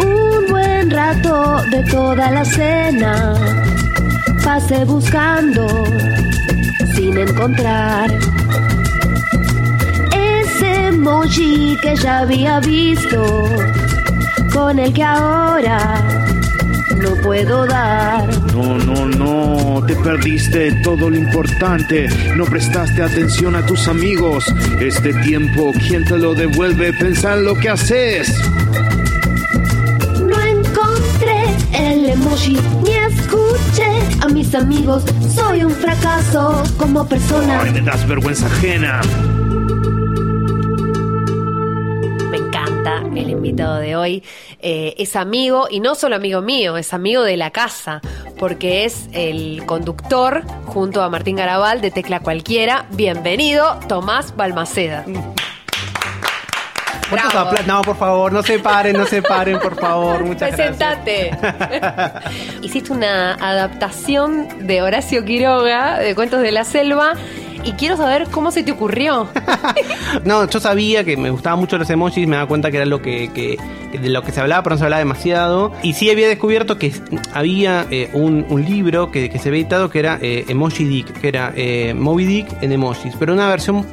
Un 0.00 0.46
buen 0.48 0.90
rato 0.90 1.62
de 1.70 1.82
toda 1.90 2.30
la 2.30 2.44
cena 2.44 3.34
pasé 4.48 4.82
buscando 4.86 5.66
sin 6.94 7.18
encontrar 7.18 8.10
ese 10.10 10.86
emoji 10.86 11.76
que 11.82 11.94
ya 11.94 12.20
había 12.20 12.58
visto 12.60 13.44
con 14.50 14.78
el 14.78 14.90
que 14.94 15.04
ahora 15.04 15.78
no 16.96 17.10
puedo 17.16 17.66
dar. 17.66 18.26
No, 18.54 18.78
no, 18.78 19.04
no, 19.06 19.86
te 19.86 19.94
perdiste 19.96 20.72
todo 20.82 21.10
lo 21.10 21.16
importante, 21.16 22.08
no 22.34 22.46
prestaste 22.46 23.02
atención 23.02 23.54
a 23.54 23.66
tus 23.66 23.86
amigos. 23.86 24.46
Este 24.80 25.12
tiempo, 25.12 25.74
¿quién 25.86 26.06
te 26.06 26.16
lo 26.16 26.34
devuelve? 26.34 26.94
Pensa 26.94 27.34
en 27.34 27.44
lo 27.44 27.54
que 27.54 27.68
haces. 27.68 28.34
No 30.26 30.40
encontré 30.40 31.54
el 31.74 32.06
emoji 32.06 32.56
mis 34.38 34.54
amigos. 34.54 35.02
Soy 35.34 35.64
un 35.64 35.72
fracaso 35.72 36.62
como 36.78 37.04
persona. 37.08 37.60
Ay, 37.60 37.72
me 37.72 37.80
das 37.80 38.06
vergüenza 38.06 38.46
ajena. 38.46 39.00
Me 42.30 42.36
encanta 42.36 43.02
el 43.16 43.30
invitado 43.30 43.78
de 43.78 43.96
hoy. 43.96 44.22
Eh, 44.60 44.94
es 44.98 45.16
amigo, 45.16 45.66
y 45.68 45.80
no 45.80 45.96
solo 45.96 46.14
amigo 46.14 46.40
mío, 46.40 46.76
es 46.76 46.94
amigo 46.94 47.24
de 47.24 47.36
la 47.36 47.50
casa, 47.50 48.00
porque 48.38 48.84
es 48.84 49.08
el 49.12 49.66
conductor 49.66 50.44
junto 50.66 51.02
a 51.02 51.10
Martín 51.10 51.34
Garabal 51.34 51.80
de 51.80 51.90
Tecla 51.90 52.20
Cualquiera. 52.20 52.86
Bienvenido, 52.92 53.80
Tomás 53.88 54.36
Balmaceda. 54.36 55.04
Muchos 57.10 57.32
Bravo. 57.32 57.50
apla- 57.50 57.66
No, 57.66 57.82
por 57.82 57.96
favor, 57.96 58.32
no 58.32 58.42
se 58.42 58.58
paren, 58.58 58.96
no 58.96 59.06
se 59.06 59.22
paren, 59.22 59.58
por 59.58 59.74
favor. 59.78 60.24
Muchas 60.24 60.56
gracias. 60.56 60.76
Presentate. 60.76 61.30
Hiciste 62.62 62.92
una 62.92 63.34
adaptación 63.34 64.48
de 64.66 64.82
Horacio 64.82 65.24
Quiroga, 65.24 65.98
de 65.98 66.14
Cuentos 66.14 66.42
de 66.42 66.52
la 66.52 66.64
Selva, 66.64 67.12
y 67.64 67.72
quiero 67.72 67.96
saber 67.96 68.26
cómo 68.30 68.50
se 68.50 68.62
te 68.62 68.72
ocurrió. 68.72 69.28
No, 70.24 70.48
yo 70.48 70.58
sabía 70.58 71.04
que 71.04 71.16
me 71.18 71.28
gustaban 71.30 71.58
mucho 71.58 71.76
los 71.78 71.88
emojis, 71.90 72.26
me 72.26 72.36
daba 72.36 72.48
cuenta 72.48 72.70
que 72.70 72.78
era 72.78 72.86
lo 72.86 73.02
que, 73.02 73.30
que- 73.32 73.58
que 73.92 73.98
de 73.98 74.08
lo 74.10 74.22
que 74.22 74.32
se 74.32 74.40
hablaba, 74.40 74.62
pero 74.62 74.74
no 74.74 74.78
se 74.78 74.84
hablaba 74.84 74.98
demasiado. 75.00 75.72
Y 75.82 75.92
sí 75.94 76.10
había 76.10 76.28
descubierto 76.28 76.78
que 76.78 76.92
había 77.34 77.86
eh, 77.90 78.10
un, 78.14 78.44
un 78.48 78.64
libro 78.64 79.10
que, 79.10 79.28
que 79.30 79.38
se 79.38 79.48
había 79.48 79.60
editado 79.62 79.90
que 79.90 79.98
era 79.98 80.18
eh, 80.20 80.44
Emoji 80.48 80.84
Dick, 80.84 81.12
que 81.20 81.28
era 81.28 81.52
eh, 81.56 81.94
Moby 81.94 82.24
Dick 82.24 82.62
en 82.62 82.72
emojis, 82.72 83.14
pero 83.18 83.32
una 83.34 83.48
versión 83.48 83.86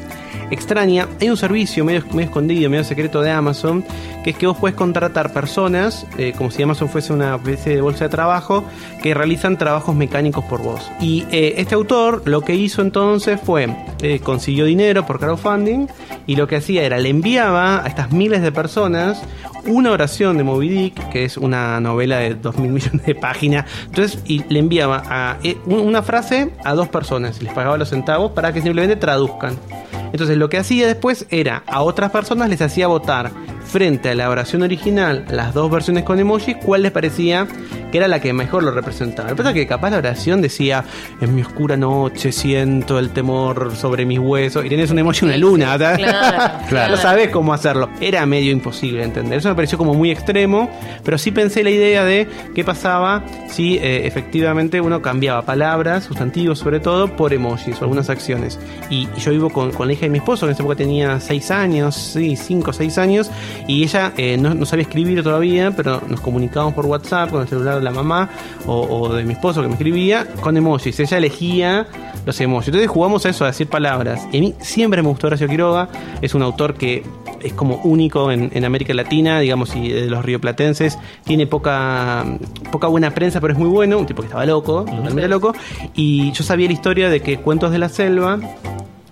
extraña. 0.51 1.07
Hay 1.21 1.29
un 1.29 1.37
servicio 1.37 1.83
medio, 1.85 2.03
medio 2.11 2.25
escondido, 2.25 2.69
medio 2.69 2.83
secreto 2.83 3.21
de 3.21 3.31
Amazon, 3.31 3.83
que 4.23 4.31
es 4.31 4.37
que 4.37 4.47
vos 4.47 4.57
puedes 4.57 4.75
contratar 4.75 5.31
personas, 5.33 6.05
eh, 6.17 6.33
como 6.37 6.51
si 6.51 6.63
Amazon 6.63 6.89
fuese 6.89 7.13
una 7.13 7.35
especie 7.35 7.75
de 7.75 7.81
bolsa 7.81 8.05
de 8.05 8.09
trabajo, 8.09 8.63
que 9.01 9.13
realizan 9.13 9.57
trabajos 9.57 9.95
mecánicos 9.95 10.43
por 10.45 10.61
vos. 10.61 10.81
Y 10.99 11.25
eh, 11.31 11.55
este 11.57 11.75
autor 11.75 12.23
lo 12.25 12.41
que 12.41 12.55
hizo 12.55 12.81
entonces 12.81 13.39
fue, 13.43 13.67
eh, 14.01 14.19
consiguió 14.19 14.65
dinero 14.65 15.05
por 15.05 15.19
crowdfunding, 15.19 15.87
y 16.27 16.35
lo 16.35 16.47
que 16.47 16.55
hacía 16.57 16.83
era, 16.83 16.97
le 16.97 17.09
enviaba 17.09 17.83
a 17.83 17.87
estas 17.87 18.11
miles 18.11 18.41
de 18.41 18.51
personas 18.51 19.21
una 19.67 19.91
oración 19.91 20.37
de 20.37 20.43
Moby 20.43 20.69
Dick, 20.69 21.09
que 21.09 21.25
es 21.25 21.37
una 21.37 21.79
novela 21.79 22.17
de 22.19 22.35
2 22.35 22.57
mil 22.57 22.71
millones 22.73 23.03
de 23.05 23.15
páginas. 23.15 23.65
Entonces, 23.85 24.19
y 24.25 24.43
le 24.51 24.59
enviaba 24.59 25.01
a, 25.05 25.37
un- 25.65 25.79
una 25.79 26.01
frase 26.03 26.51
a 26.63 26.73
dos 26.73 26.87
personas, 26.87 27.39
y 27.41 27.45
les 27.45 27.53
pagaba 27.53 27.77
los 27.77 27.89
centavos 27.89 28.31
para 28.31 28.53
que 28.53 28.61
simplemente 28.61 28.95
traduzcan. 28.95 29.55
Entonces, 30.15 30.37
lo 30.37 30.47
que 30.47 30.57
hacía 30.57 30.87
después 30.87 31.25
era 31.29 31.63
a 31.67 31.81
otras 31.81 32.09
personas 32.09 32.47
les 32.47 32.61
hacía 32.61 32.87
votar 32.87 33.31
frente 33.65 34.09
a 34.09 34.15
la 34.15 34.29
oración 34.29 34.61
original, 34.61 35.25
las 35.29 35.53
dos 35.53 35.69
versiones 35.69 36.03
con 36.03 36.19
emojis, 36.19 36.55
cuál 36.57 36.83
les 36.83 36.91
parecía 36.91 37.47
que 37.91 37.99
era 37.99 38.07
la 38.07 38.19
que 38.19 38.33
mejor 38.33 38.63
lo 38.63 38.71
representaba. 38.71 39.29
Lo 39.29 39.35
que 39.35 39.37
pasa 39.37 39.49
es 39.51 39.55
que 39.55 39.67
capaz 39.67 39.89
la 39.89 39.97
oración 39.97 40.41
decía, 40.41 40.83
en 41.21 41.33
mi 41.33 41.41
oscura 41.41 41.77
noche 41.77 42.31
siento 42.31 42.99
el 42.99 43.11
temor 43.11 43.75
sobre 43.75 44.05
mis 44.05 44.19
huesos, 44.19 44.65
y 44.65 44.69
tenés 44.69 44.91
un 44.91 44.99
emoji 44.99 45.21
y 45.21 45.25
una 45.29 45.37
luna, 45.37 45.77
¿verdad? 45.77 45.97
Claro, 45.97 46.53
claro. 46.69 46.95
No 46.95 47.01
sabés 47.01 47.29
cómo 47.29 47.53
hacerlo. 47.53 47.89
Era 48.01 48.25
medio 48.25 48.51
imposible 48.51 49.03
entender. 49.03 49.39
Eso 49.39 49.49
me 49.49 49.55
pareció 49.55 49.77
como 49.77 49.93
muy 49.93 50.11
extremo, 50.11 50.69
pero 51.03 51.17
sí 51.17 51.31
pensé 51.31 51.63
la 51.63 51.69
idea 51.69 52.03
de 52.03 52.27
qué 52.53 52.63
pasaba 52.63 53.23
si 53.49 53.77
eh, 53.77 54.05
efectivamente 54.05 54.81
uno 54.81 55.01
cambiaba 55.01 55.43
palabras, 55.43 56.03
sustantivos 56.03 56.59
sobre 56.59 56.79
todo, 56.79 57.15
por 57.15 57.33
emojis 57.33 57.79
o 57.79 57.83
algunas 57.83 58.09
acciones. 58.09 58.59
Y, 58.89 59.07
y 59.15 59.19
yo 59.19 59.31
vivo 59.31 59.49
con, 59.49 59.71
con 59.71 59.87
la 59.87 59.93
hija 59.93 60.01
de 60.01 60.09
mi 60.09 60.17
esposo, 60.17 60.45
que 60.45 60.51
en 60.51 60.53
esa 60.55 60.63
época 60.63 60.75
tenía 60.75 61.19
6 61.19 61.51
años, 61.51 61.95
sí, 61.95 62.35
5 62.35 62.69
o 62.69 62.73
6 62.73 62.97
años, 62.97 63.31
y 63.67 63.83
ella 63.83 64.13
eh, 64.17 64.37
no, 64.37 64.53
no 64.53 64.65
sabía 64.65 64.83
escribir 64.83 65.23
todavía, 65.23 65.71
pero 65.75 66.01
nos 66.07 66.19
comunicábamos 66.21 66.73
por 66.73 66.85
WhatsApp 66.85 67.29
con 67.31 67.41
el 67.41 67.47
celular 67.47 67.75
de 67.75 67.81
la 67.81 67.91
mamá 67.91 68.29
o, 68.65 68.81
o 68.81 69.13
de 69.13 69.23
mi 69.23 69.33
esposo 69.33 69.61
que 69.61 69.67
me 69.67 69.73
escribía 69.73 70.27
con 70.41 70.55
emojis. 70.57 70.99
Ella 70.99 71.17
elegía 71.17 71.87
los 72.25 72.39
emojis. 72.41 72.69
Entonces 72.69 72.89
jugamos 72.89 73.25
a 73.25 73.29
eso, 73.29 73.43
a 73.43 73.47
decir 73.47 73.67
palabras. 73.67 74.27
Y 74.31 74.37
a 74.37 74.41
mí 74.41 74.53
siempre 74.59 75.01
me 75.01 75.09
gustó 75.09 75.27
Horacio 75.27 75.47
Quiroga, 75.47 75.89
es 76.21 76.33
un 76.35 76.41
autor 76.41 76.75
que 76.75 77.03
es 77.41 77.53
como 77.53 77.75
único 77.83 78.31
en, 78.31 78.49
en 78.55 78.65
América 78.65 78.91
Latina, 78.95 79.39
digamos, 79.39 79.75
y 79.75 79.89
de 79.89 80.07
los 80.09 80.25
rioplatenses. 80.25 80.97
Tiene 81.25 81.45
poca, 81.45 82.25
poca 82.71 82.87
buena 82.87 83.11
prensa, 83.11 83.39
pero 83.39 83.53
es 83.53 83.59
muy 83.59 83.69
bueno. 83.69 83.99
Un 83.99 84.07
tipo 84.07 84.21
que 84.23 84.27
estaba 84.27 84.45
loco, 84.47 84.83
totalmente 84.83 85.27
loco. 85.27 85.53
Y 85.93 86.31
yo 86.31 86.43
sabía 86.43 86.65
la 86.67 86.73
historia 86.73 87.09
de 87.09 87.21
que 87.21 87.37
Cuentos 87.37 87.71
de 87.71 87.77
la 87.77 87.89
Selva 87.89 88.39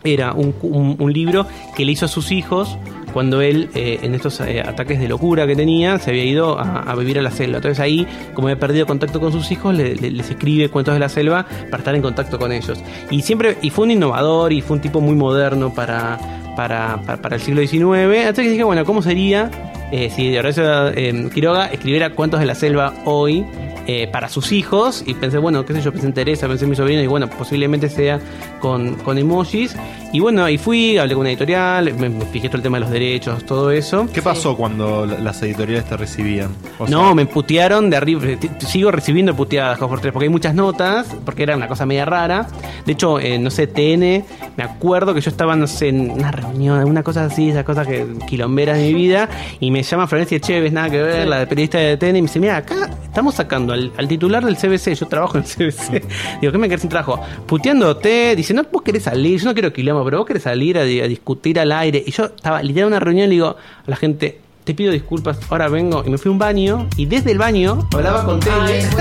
era 0.04 0.34
un, 0.34 0.56
un- 0.64 0.96
un 1.00 1.14
libro 1.14 1.46
que 1.76 1.86
le 1.86 1.92
hizo 1.92 2.06
a 2.06 2.10
sus 2.10 2.32
hijos 2.32 2.76
cuando 3.14 3.42
él, 3.42 3.70
eh, 3.76 4.00
en 4.02 4.16
estos 4.16 4.40
eh, 4.42 4.62
ataques 4.62 5.00
de 5.00 5.08
locura 5.08 5.46
que 5.48 5.56
tenía, 5.56 6.00
se 6.00 6.10
había 6.12 6.26
ido 6.26 6.58
a, 6.60 6.94
vivir 6.96 7.20
a 7.20 7.22
la 7.22 7.32
selva. 7.32 7.58
Entonces 7.58 7.80
ahí, 7.80 8.08
como 8.34 8.48
había 8.48 8.60
perdido 8.60 8.86
contacto 8.86 9.20
con 9.20 9.32
sus 9.32 9.52
hijos, 9.52 9.74
le- 9.76 9.96
le- 9.96 10.12
les 10.12 10.30
escribe 10.30 10.70
cuentos 10.70 10.94
de 10.94 11.00
la 11.00 11.10
selva 11.10 11.46
para 11.70 11.78
estar 11.78 11.96
en 11.96 12.02
contacto 12.02 12.38
con 12.40 12.52
ellos. 12.52 12.82
Y 13.12 13.22
siempre, 13.22 13.58
y 13.62 13.70
fue 13.70 13.86
un 13.86 13.92
innovador 13.92 14.52
y 14.52 14.62
fue 14.62 14.76
un 14.76 14.82
tipo 14.82 15.00
muy 15.02 15.16
moderno 15.16 15.74
para, 15.74 16.18
para, 16.56 17.00
para, 17.22 17.36
el 17.36 17.42
siglo 17.42 17.62
XIX. 17.62 18.34
Que 18.36 18.42
dije, 18.50 18.64
bueno, 18.64 18.84
¿cómo 18.86 19.02
sería 19.02 19.50
eh, 19.92 20.10
si 20.10 20.36
Horacio 20.38 20.90
eh, 20.90 21.30
Quiroga 21.34 21.68
escribiera 21.68 22.10
cuentos 22.12 22.40
de 22.40 22.46
la 22.48 22.56
selva 22.56 22.94
hoy? 23.06 23.46
Eh, 23.88 24.08
para 24.12 24.30
sus 24.30 24.52
hijos 24.52 25.04
y 25.06 25.14
pensé, 25.14 25.38
bueno, 25.38 25.66
qué 25.66 25.74
sé 25.74 25.82
yo, 25.82 25.92
pensé 25.92 26.08
en 26.08 26.14
Teresa, 26.14 26.48
pensé 26.48 26.66
en 26.66 26.70
mi 26.70 26.76
sobrino 26.76 27.02
y 27.02 27.08
bueno, 27.08 27.30
posiblemente 27.30 27.90
sea 27.90 28.20
con, 28.60 28.96
con 28.96 29.18
emojis. 29.18 29.76
Y 30.14 30.20
bueno, 30.20 30.44
ahí 30.44 30.58
fui, 30.60 30.98
hablé 30.98 31.16
con 31.16 31.22
una 31.22 31.30
editorial, 31.32 31.92
me, 31.98 32.08
me 32.10 32.26
fijé 32.26 32.48
todo 32.48 32.58
el 32.58 32.64
tema 32.64 32.78
de 32.78 32.82
los 32.82 32.92
derechos, 32.92 33.44
todo 33.46 33.72
eso. 33.72 34.08
¿Qué 34.14 34.22
pasó 34.22 34.56
cuando 34.56 35.06
la- 35.08 35.18
las 35.20 35.42
editoriales 35.42 35.86
te 35.86 35.98
recibían? 35.98 36.50
O 36.78 36.88
sea, 36.88 36.96
No, 36.96 37.16
me 37.16 37.26
putearon 37.26 37.90
de 37.90 37.98
arriba. 37.98 38.22
t- 38.40 38.50
Sigo 38.60 38.92
recibiendo 38.92 39.36
puteadas 39.36 39.82
Half-Life 39.82 40.02
3 40.02 40.14
porque 40.14 40.26
hay 40.26 40.30
muchas 40.30 40.54
notas, 40.54 41.08
porque 41.26 41.44
era 41.44 41.56
una 41.58 41.68
cosa 41.68 41.86
media 41.88 42.06
rara. 42.06 42.48
De 42.86 42.92
hecho, 42.94 43.20
eh, 43.20 43.40
no 43.40 43.50
sé, 43.50 43.66
TN, 43.68 44.24
me 44.56 44.64
acuerdo 44.64 45.14
que 45.16 45.22
yo 45.22 45.32
estaba, 45.32 45.56
no 45.56 45.66
sé, 45.68 45.90
en 45.90 46.12
una 46.12 46.32
reunión, 46.32 46.84
una 46.86 47.02
cosa 47.02 47.26
así, 47.26 47.50
esas 47.50 47.64
cosas 47.64 47.88
que 47.88 48.06
quilomberas 48.28 48.78
de 48.78 48.84
mi 48.90 48.94
vida, 48.94 49.30
y 49.60 49.72
me 49.72 49.82
llama 49.82 50.06
Florencia 50.08 50.40
Chévez, 50.40 50.72
nada 50.72 50.90
que 50.92 51.02
ver, 51.02 51.28
la 51.28 51.46
periodista 51.48 51.80
de 51.80 51.98
TN, 51.98 52.10
y 52.18 52.22
me 52.22 52.28
dice, 52.28 52.40
mira, 52.40 52.58
acá 52.58 52.90
estamos 53.04 53.34
sacando 53.36 53.73
al, 53.74 53.92
al 53.98 54.08
titular 54.08 54.46
del 54.46 54.56
CBC, 54.56 54.94
yo 54.94 55.08
trabajo 55.08 55.38
en 55.38 55.44
el 55.44 55.50
CBC. 55.50 56.04
Digo, 56.42 56.52
¿qué 56.52 56.58
me 56.58 56.68
querés 56.68 56.82
sin 56.82 56.90
trabajo? 56.90 57.20
Puteándote, 57.46 58.36
dice, 58.36 58.54
no, 58.54 58.64
vos 58.72 58.82
querés 58.82 59.04
salir, 59.04 59.40
yo 59.40 59.46
no 59.46 59.54
quiero 59.54 59.74
quilombo, 59.74 60.04
pero 60.06 60.20
vos 60.20 60.28
querés 60.28 60.44
salir 60.44 60.78
a 60.78 60.84
discutir 60.84 61.60
al 61.60 61.72
aire. 61.72 62.04
Y 62.06 62.12
yo 62.12 62.26
estaba 62.26 62.62
literal 62.62 62.88
en 62.88 62.94
una 62.94 63.00
reunión 63.00 63.26
y 63.26 63.30
le 63.30 63.34
digo 63.36 63.48
a 63.48 63.58
la 63.86 63.96
gente, 63.96 64.40
te 64.64 64.74
pido 64.74 64.92
disculpas, 64.92 65.40
ahora 65.50 65.68
vengo. 65.68 66.04
Y 66.06 66.10
me 66.10 66.18
fui 66.18 66.30
a 66.30 66.32
un 66.32 66.40
baño 66.40 66.88
y 66.96 67.06
desde 67.06 67.32
el 67.32 67.38
baño 67.38 67.88
hablaba 67.94 68.26
con 68.26 68.40
Tele. 68.40 68.88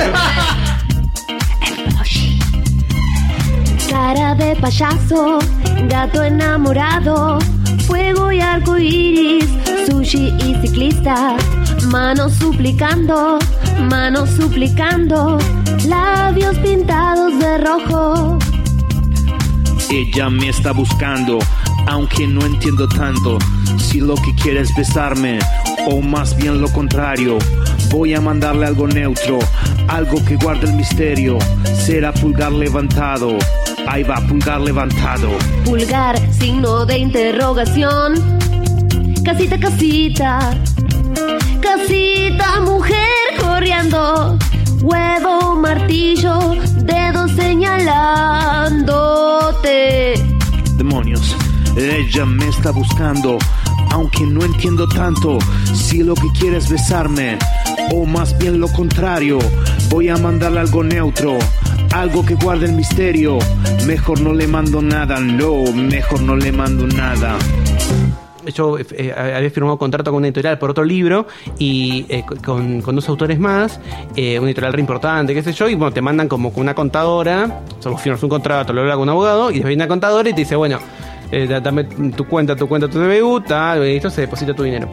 Cara 3.91 4.35
de 4.35 4.57
payaso, 4.57 5.39
gato 5.87 6.23
enamorado, 6.23 7.39
fuego 7.87 8.33
y 8.33 8.41
arco 8.41 8.79
iris, 8.79 9.47
sushi 9.87 10.33
y 10.39 10.55
ciclista, 10.63 11.37
manos 11.91 12.33
suplicando, 12.33 13.39
manos 13.83 14.31
suplicando, 14.31 15.39
labios 15.87 16.57
pintados 16.59 17.39
de 17.39 17.59
rojo. 17.59 18.39
Ella 19.91 20.31
me 20.31 20.49
está 20.49 20.73
buscando, 20.73 21.39
aunque 21.87 22.27
no 22.27 22.45
entiendo 22.47 22.89
tanto. 22.89 23.39
Si 23.79 24.01
lo 24.01 24.15
que 24.15 24.35
quiere 24.37 24.61
es 24.61 24.75
besarme, 24.75 25.39
o 25.87 26.01
más 26.01 26.37
bien 26.37 26.61
lo 26.61 26.73
contrario. 26.73 27.39
Voy 27.91 28.15
a 28.15 28.21
mandarle 28.21 28.67
algo 28.67 28.87
neutro, 28.87 29.39
algo 29.89 30.25
que 30.25 30.37
guarde 30.37 30.67
el 30.67 30.75
misterio. 30.75 31.39
Será 31.65 32.13
pulgar 32.13 32.53
levantado. 32.53 33.37
Ahí 33.87 34.03
va, 34.03 34.17
pulgar 34.27 34.61
levantado. 34.61 35.29
Pulgar, 35.65 36.19
signo 36.33 36.87
de 36.87 36.99
interrogación. 36.99 38.15
Casita, 39.25 39.59
casita. 39.59 40.57
Casita, 41.61 42.61
mujer 42.61 43.02
Huevo, 44.83 45.55
martillo, 45.55 46.57
dedo 46.83 47.29
señalándote. 47.29 50.15
Demonios, 50.77 51.37
ella 51.77 52.27
me 52.27 52.49
está 52.49 52.73
buscando, 52.73 53.39
aunque 53.91 54.27
no 54.27 54.45
entiendo 54.45 54.89
tanto. 54.89 55.39
Si 55.73 56.03
lo 56.03 56.17
que 56.17 56.27
quiere 56.37 56.57
es 56.57 56.69
besarme, 56.69 57.39
o 57.95 58.05
más 58.05 58.37
bien 58.37 58.59
lo 58.59 58.67
contrario, 58.67 59.39
voy 59.91 60.09
a 60.09 60.17
mandarle 60.17 60.59
algo 60.59 60.83
neutro, 60.83 61.39
algo 61.95 62.27
que 62.27 62.35
guarde 62.35 62.67
el 62.67 62.73
misterio. 62.73 63.39
Mejor 63.87 64.21
no 64.21 64.33
le 64.33 64.49
mando 64.49 64.83
nada, 64.83 65.21
no, 65.21 65.63
mejor 65.73 66.23
no 66.23 66.35
le 66.35 66.51
mando 66.51 66.89
nada. 66.89 67.39
Yo 68.47 68.77
eh, 68.79 69.15
había 69.37 69.51
firmado 69.51 69.79
contrato 69.79 70.11
con 70.11 70.19
una 70.19 70.27
editorial 70.29 70.59
por 70.59 70.71
otro 70.71 70.85
libro 70.85 71.27
y 71.59 72.07
eh, 72.09 72.25
con, 72.45 72.81
dos 72.81 73.09
autores 73.09 73.39
más, 73.39 73.79
eh, 74.17 74.39
una 74.39 74.49
editorial 74.49 74.73
re 74.73 74.81
importante, 74.81 75.33
qué 75.35 75.43
sé 75.43 75.53
yo, 75.53 75.69
y 75.69 75.75
bueno, 75.75 75.93
te 75.93 76.03
mandan 76.03 76.29
como 76.29 76.53
con 76.53 76.63
una 76.63 76.75
contadora, 76.75 77.63
o 77.79 77.83
sea, 77.83 77.97
firmas 77.97 78.23
un 78.23 78.29
contrato, 78.29 78.73
lo 78.73 78.81
habla 78.83 78.95
con 78.95 79.03
un 79.05 79.09
abogado, 79.11 79.51
y 79.51 79.55
después 79.55 79.69
viene 79.69 79.85
una 79.85 79.89
contadora 79.89 80.29
y 80.29 80.33
te 80.33 80.41
dice, 80.41 80.57
bueno, 80.57 80.79
eh, 81.31 81.47
da- 81.47 81.61
dame 81.61 81.85
tu 81.85 82.27
cuenta, 82.27 82.57
tu 82.57 82.67
cuenta, 82.69 82.89
tu 82.89 82.99
DBU, 82.99 83.41
tal, 83.43 83.87
y 83.87 83.97
esto 83.97 84.11
se 84.11 84.23
deposita 84.23 84.53
tu 84.55 84.65
dinero. 84.65 84.89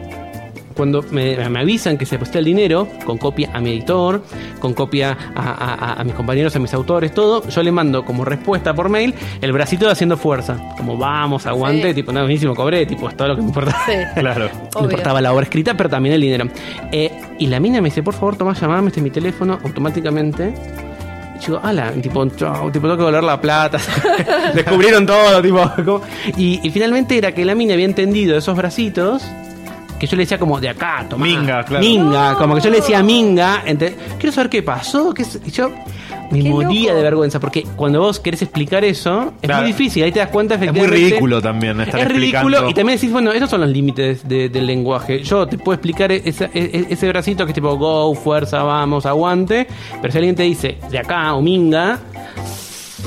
Cuando 0.80 1.04
me, 1.10 1.36
me 1.50 1.60
avisan 1.60 1.98
que 1.98 2.06
se 2.06 2.14
deposita 2.14 2.38
el 2.38 2.46
dinero, 2.46 2.88
con 3.04 3.18
copia 3.18 3.50
a 3.52 3.60
mi 3.60 3.68
editor, 3.68 4.22
con 4.60 4.72
copia 4.72 5.14
a, 5.34 5.40
a- 5.50 5.74
a- 5.74 6.00
a 6.00 6.04
mis 6.04 6.14
compañeros, 6.14 6.56
a 6.56 6.58
mis 6.58 6.72
autores, 6.72 7.12
todo, 7.12 7.46
yo 7.46 7.62
le 7.62 7.70
mando 7.70 8.02
como 8.02 8.24
respuesta 8.24 8.72
por 8.72 8.88
mail 8.88 9.14
el 9.42 9.52
bracito 9.52 9.84
de 9.84 9.92
haciendo 9.92 10.16
fuerza. 10.16 10.56
Como 10.78 10.96
vamos, 10.96 11.44
aguante, 11.46 11.88
Sí. 11.90 11.94
tipo, 11.96 12.12
no, 12.12 12.20
buenísimo, 12.20 12.54
cobré, 12.54 12.86
tipo, 12.86 13.10
es 13.10 13.14
todo 13.16 13.28
lo 13.28 13.36
que 13.36 13.42
me 13.42 13.48
importa. 13.48 13.76
Sí. 13.84 13.92
Claro. 14.20 14.48
Me 14.76 14.82
importaba 14.84 15.20
la 15.20 15.34
obra 15.34 15.42
escrita, 15.44 15.74
pero 15.76 15.90
también 15.90 16.14
el 16.14 16.20
dinero. 16.22 16.46
Eh, 16.92 17.10
y 17.38 17.46
la 17.48 17.60
mina 17.60 17.82
me 17.82 17.90
dice, 17.90 18.02
por 18.02 18.14
favor, 18.14 18.36
toma 18.36 18.54
llamame, 18.54 18.86
este 18.88 19.00
es 19.00 19.04
mi 19.04 19.10
teléfono, 19.10 19.58
automáticamente. 19.62 20.54
Yo, 21.46 21.60
ala, 21.62 21.90
tipo, 21.92 22.26
chau, 22.30 22.70
tipo, 22.70 22.86
tengo 22.86 22.96
que 22.96 23.02
volver 23.04 23.24
la 23.24 23.38
plata. 23.38 23.78
Descubrieron 24.54 25.04
todo, 25.04 25.42
tipo. 25.42 26.00
Y, 26.38 26.60
y 26.66 26.70
finalmente 26.70 27.18
era 27.18 27.32
que 27.32 27.44
la 27.44 27.54
mina 27.54 27.74
había 27.74 27.84
entendido 27.86 28.36
esos 28.38 28.56
bracitos. 28.56 29.22
Que 30.00 30.06
yo 30.06 30.16
le 30.16 30.22
decía 30.24 30.38
como 30.38 30.58
de 30.58 30.68
acá, 30.70 31.06
tomá. 31.08 31.26
Minga, 31.26 31.62
claro. 31.62 31.84
Minga, 31.84 32.34
como 32.36 32.54
que 32.56 32.62
yo 32.62 32.70
le 32.70 32.76
decía 32.78 33.02
minga. 33.02 33.62
ente- 33.66 33.94
Quiero 34.18 34.32
saber 34.32 34.48
qué 34.50 34.62
pasó. 34.62 35.12
qué 35.14 35.22
es- 35.22 35.38
y 35.46 35.50
yo 35.50 35.68
me 36.32 36.42
Qué 36.42 36.48
moría 36.48 36.84
loco. 36.90 36.96
de 36.96 37.02
vergüenza. 37.02 37.38
Porque 37.38 37.64
cuando 37.76 38.00
vos 38.00 38.18
querés 38.18 38.40
explicar 38.40 38.82
eso, 38.84 39.34
es 39.42 39.46
Claro. 39.48 39.62
muy 39.62 39.72
difícil. 39.72 40.02
Ahí 40.02 40.10
te 40.12 40.20
das 40.20 40.28
cuenta 40.30 40.54
Es 40.54 40.60
muy 40.60 40.68
efectivamente. 40.68 40.96
ridículo 41.08 41.42
también 41.42 41.80
estar 41.82 42.00
Es 42.00 42.08
ridículo 42.08 42.38
explicando. 42.56 42.70
y 42.70 42.74
también 42.74 42.96
decís, 42.98 43.12
bueno, 43.12 43.32
esos 43.32 43.50
son 43.50 43.60
los 43.60 43.68
límites 43.70 44.26
de- 44.26 44.48
del 44.48 44.66
lenguaje. 44.66 45.22
Yo 45.22 45.46
te 45.46 45.58
puedo 45.58 45.74
explicar 45.74 46.10
esa- 46.12 46.48
e- 46.54 46.86
ese 46.88 47.06
bracito 47.08 47.44
que 47.44 47.50
es 47.50 47.54
tipo 47.54 47.76
go, 47.76 48.14
fuerza, 48.14 48.62
vamos, 48.62 49.04
aguante. 49.04 49.66
Pero 50.00 50.10
si 50.12 50.16
alguien 50.18 50.34
te 50.34 50.44
dice 50.44 50.78
de 50.90 50.98
acá 50.98 51.34
o 51.34 51.42
minga, 51.42 51.98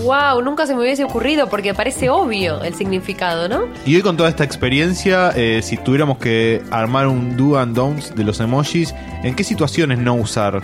Wow, 0.02 0.42
nunca 0.42 0.66
se 0.66 0.74
me 0.76 0.82
hubiese 0.82 1.04
ocurrido 1.04 1.48
porque 1.48 1.74
parece 1.74 2.10
obvio 2.10 2.62
el 2.64 2.74
significado, 2.74 3.48
¿no? 3.48 3.68
Y 3.86 3.96
hoy 3.96 4.02
con 4.02 4.18
toda 4.18 4.30
esta 4.30 4.44
experiencia, 4.44 5.32
eh, 5.36 5.62
si 5.64 5.78
tuviéramos 5.78 6.18
que 6.18 6.62
armar 6.72 7.08
un 7.08 7.38
do 7.38 7.58
and 7.58 7.76
don'ts 7.76 8.16
de 8.16 8.24
los 8.24 8.40
emojis, 8.40 8.94
¿en 9.24 9.36
qué 9.36 9.44
situaciones 9.44 10.00
no 10.00 10.16
usar? 10.16 10.62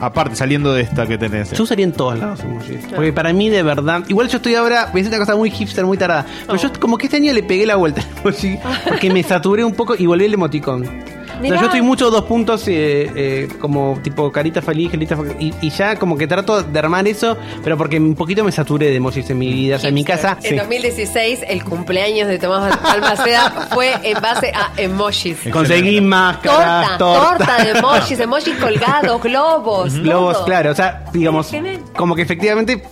Aparte, 0.00 0.34
saliendo 0.34 0.72
de 0.72 0.80
esta 0.80 1.06
que 1.06 1.18
tenés. 1.18 1.52
yo 1.52 1.62
usaría 1.62 1.84
en 1.84 1.92
todos 1.92 2.18
lados 2.18 2.40
emojis. 2.40 2.78
Porque 2.94 3.12
para 3.12 3.34
mí, 3.34 3.50
de 3.50 3.62
verdad, 3.62 4.02
igual 4.08 4.28
yo 4.28 4.38
estoy 4.38 4.54
ahora, 4.54 4.86
voy 4.92 5.00
a 5.00 5.04
decir 5.04 5.08
una 5.08 5.18
cosa 5.18 5.36
muy 5.36 5.50
hipster, 5.50 5.84
muy 5.84 5.98
tarada. 5.98 6.24
Pero 6.46 6.54
Oh. 6.58 6.62
yo 6.62 6.72
como 6.80 6.96
que 6.96 7.04
este 7.06 7.18
año 7.18 7.34
le 7.34 7.42
pegué 7.42 7.66
la 7.66 7.76
vuelta 7.76 8.00
al 8.00 8.08
emoji 8.22 8.58
porque 8.88 9.10
me 9.10 9.22
saturé 9.22 9.62
un 9.62 9.74
poco 9.74 9.94
y 9.98 10.06
volví 10.06 10.24
el 10.24 10.32
emoticón. 10.32 10.88
O 11.40 11.46
sea, 11.46 11.60
yo 11.60 11.66
estoy 11.66 11.82
mucho 11.82 12.10
dos 12.10 12.24
puntos 12.24 12.66
eh, 12.68 13.10
eh, 13.14 13.48
como 13.60 13.98
tipo 14.02 14.30
carita 14.30 14.62
feliz, 14.62 14.90
carita 14.90 15.16
feliz, 15.16 15.34
y, 15.38 15.54
y 15.60 15.70
ya 15.70 15.96
como 15.96 16.16
que 16.16 16.26
trato 16.26 16.62
de 16.62 16.78
armar 16.78 17.06
eso, 17.08 17.36
pero 17.62 17.76
porque 17.76 17.98
un 17.98 18.14
poquito 18.14 18.44
me 18.44 18.52
saturé 18.52 18.86
de 18.90 18.96
emojis 18.96 19.28
en 19.30 19.38
mi 19.38 19.52
vida. 19.52 19.76
O 19.76 19.78
sea, 19.78 19.88
en 19.88 19.94
mi 19.94 20.04
casa. 20.04 20.36
En 20.42 20.50
sí. 20.50 20.56
2016, 20.56 21.40
el 21.48 21.64
cumpleaños 21.64 22.28
de 22.28 22.38
Tomás 22.38 22.80
Balmaceda 22.82 23.68
fue 23.72 23.94
en 24.02 24.20
base 24.20 24.52
a 24.54 24.72
emojis. 24.76 25.38
Conseguí 25.52 26.00
máscaras, 26.00 26.98
Torta, 26.98 26.98
torta. 26.98 27.46
torta 27.46 27.64
de 27.64 27.70
emojis, 27.78 28.20
emojis 28.20 28.54
colgados, 28.56 29.22
globos. 29.22 29.94
globos, 29.94 30.34
todo. 30.34 30.44
claro. 30.44 30.70
O 30.70 30.74
sea, 30.74 31.04
digamos, 31.12 31.52
como 31.96 32.14
que 32.14 32.22
efectivamente 32.22 32.82